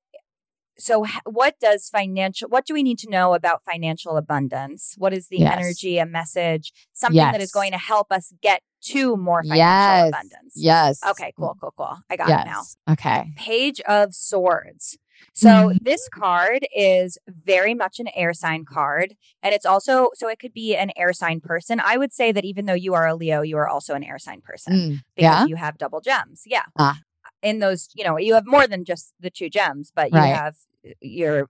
[0.79, 5.29] so what does financial what do we need to know about financial abundance what is
[5.29, 5.53] the Yes.
[5.53, 10.09] energy a message something that is going to help us get to more financial Yes.
[10.09, 11.01] abundance Yes.
[11.11, 13.33] okay cool cool cool i got it now Okay.
[13.37, 14.97] page of swords
[15.35, 15.79] so Mhm.
[15.83, 20.55] this card is very much an air sign card and it's also so it could
[20.55, 23.43] be an air sign person i would say that even though you are a leo
[23.43, 24.91] you are also an air sign person Mm.
[25.15, 25.45] because Yeah.
[25.47, 26.99] you have double gems yeah Ah.
[27.43, 30.35] In those you know you have more than just the two gems but you Right.
[30.35, 30.57] have
[31.01, 31.49] your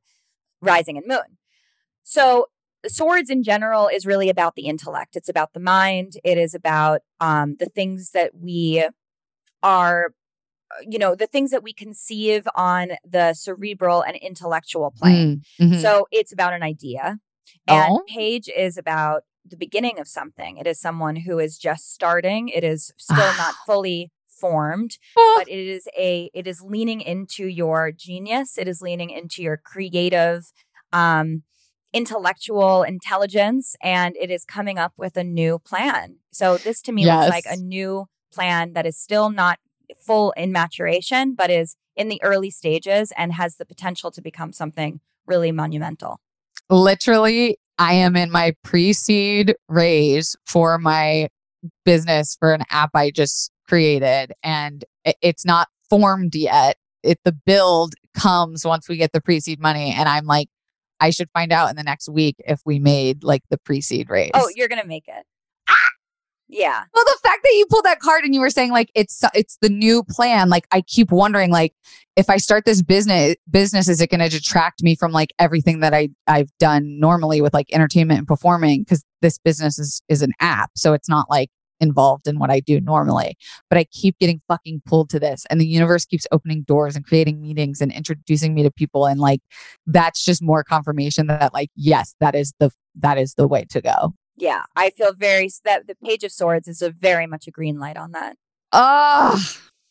[0.60, 1.38] rising and moon
[2.02, 2.46] so
[2.86, 7.00] swords in general is really about the intellect it's about the mind it is about
[7.20, 8.86] um, the things that we
[9.62, 10.12] are
[10.88, 15.72] you know the things that we conceive on the cerebral and intellectual plane Mm.
[15.74, 15.80] Mhm.
[15.82, 17.18] so it's about an idea
[17.68, 18.04] and Oh.
[18.08, 22.62] page is about the beginning of something it is someone who is just starting it
[22.64, 24.11] is still not fully
[24.42, 28.58] formed Oh, but it is a it is leaning into your genius.
[28.58, 30.52] It is leaning into your creative
[30.92, 31.44] um
[31.92, 36.16] intellectual intelligence and it is coming up with a new plan.
[36.32, 39.58] So this to me looks like a new plan that is still not
[40.06, 44.52] full in maturation but is in the early stages and has the potential to become
[44.52, 46.18] something really monumental.
[46.70, 51.28] Literally i am in my pre-seed raise for my
[51.84, 54.84] business for an app i just created and
[55.22, 56.76] it's not formed yet.
[57.02, 60.48] It the build comes once we get the pre-seed money and i'm like
[61.00, 64.30] i should find out in the next week if we made like the pre-seed raise.
[64.34, 65.24] Oh you're gonna make it.
[66.48, 66.84] Yeah.
[66.94, 69.56] Well the fact that you pulled that card and you were saying like it's it's
[69.62, 71.72] the new plan like i keep wondering like
[72.14, 75.80] if i start this business business is it going to detract me from like everything
[75.80, 78.82] that i i've done normally with like entertainment and performing?
[78.82, 81.48] Because this business is is an app so it's not like
[81.82, 83.36] involved in what i do normally
[83.68, 87.04] but i keep getting fucking pulled to this and the universe keeps opening doors and
[87.04, 89.40] creating meetings and introducing me to people and like
[89.86, 93.80] that's just more confirmation that like yes that is the that is the way to
[93.82, 97.50] go yeah i feel very that the page of swords is a very much a
[97.50, 98.36] green light on that
[98.74, 99.38] Oh,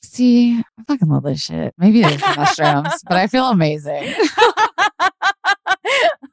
[0.04, 1.76] see, I fucking love this shit.
[1.78, 4.06] Maybe it is mushrooms, but I feel amazing.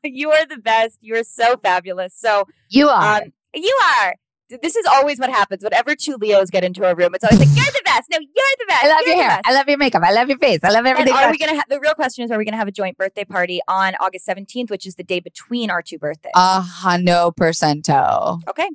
[0.02, 0.96] you are the best.
[1.02, 2.14] You are so fabulous.
[2.16, 3.16] So, You are.
[3.18, 4.14] um, you are.
[4.48, 7.14] Th- This is always what happens whenever two Leos get into a room.
[7.14, 8.84] It's always like, "You're the best." No, you're the best.
[8.84, 9.28] I love you're your hair.
[9.36, 10.02] best." I love your makeup.
[10.04, 10.60] I love your face.
[10.62, 11.12] I love And everything.
[11.14, 11.54] are we gonna?
[11.56, 14.24] Ha- the real question is, are we gonna have a joint birthday party on August
[14.24, 16.32] seventeenth, which is the day between our two birthdays?
[16.34, 18.40] A hundo percento.
[18.48, 18.68] okay,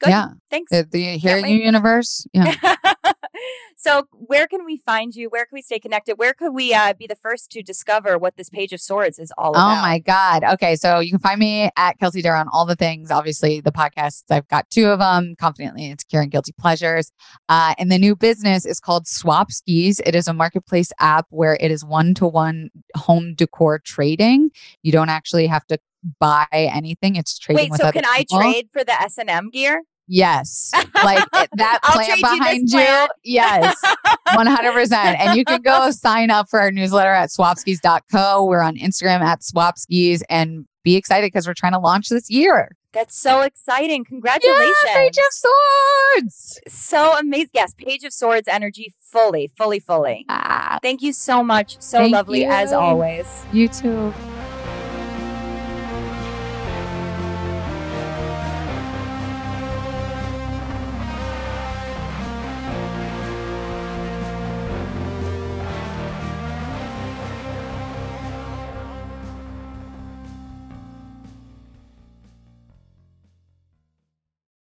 [0.00, 0.10] good.
[0.10, 0.28] Yeah.
[0.50, 0.70] Thanks.
[0.70, 2.26] The, the, hear Can't you, universe.
[2.32, 2.54] Yeah.
[3.78, 5.28] So, where can we find you?
[5.28, 6.14] Where can we stay connected?
[6.16, 9.32] Where could we uh, be the first to discover what this Page of Swords is
[9.36, 9.78] all about?
[9.78, 10.44] Oh my God.
[10.44, 10.76] Okay.
[10.76, 13.10] So you can find me at Kelsey Darragh on all the things.
[13.10, 17.12] Obviously, the podcasts, I've got two of them Confidently Insecure and Guilty Pleasures.
[17.48, 20.00] Uh, and the new business is called Swap Skis.
[20.00, 24.50] It is a marketplace app where it is one to one home decor trading.
[24.82, 25.78] You don't actually have to
[26.18, 27.16] buy anything.
[27.16, 28.40] It's trading Wait, so can I people.
[28.40, 29.82] trade for the S and M gear?
[30.08, 30.70] Yes.
[31.04, 31.78] Like it- that
[32.08, 33.06] you behind you.
[33.22, 33.76] Yes.
[34.28, 34.92] 100%.
[35.18, 38.44] And you can go sign up for our newsletter at swapskis.co.
[38.44, 42.70] We're on Instagram at swapskis and be excited because we're trying to launch this year.
[42.92, 44.04] That's so exciting!
[44.06, 44.74] Congratulations!
[44.86, 46.60] Yeah, Page of Swords.
[46.66, 47.50] so amazing.
[47.52, 50.24] Yes, Page of Swords energy fully, fully, fully.
[50.30, 51.76] Ah, Thank you so much.
[51.82, 53.26] So lovely as always.
[53.52, 54.14] you too.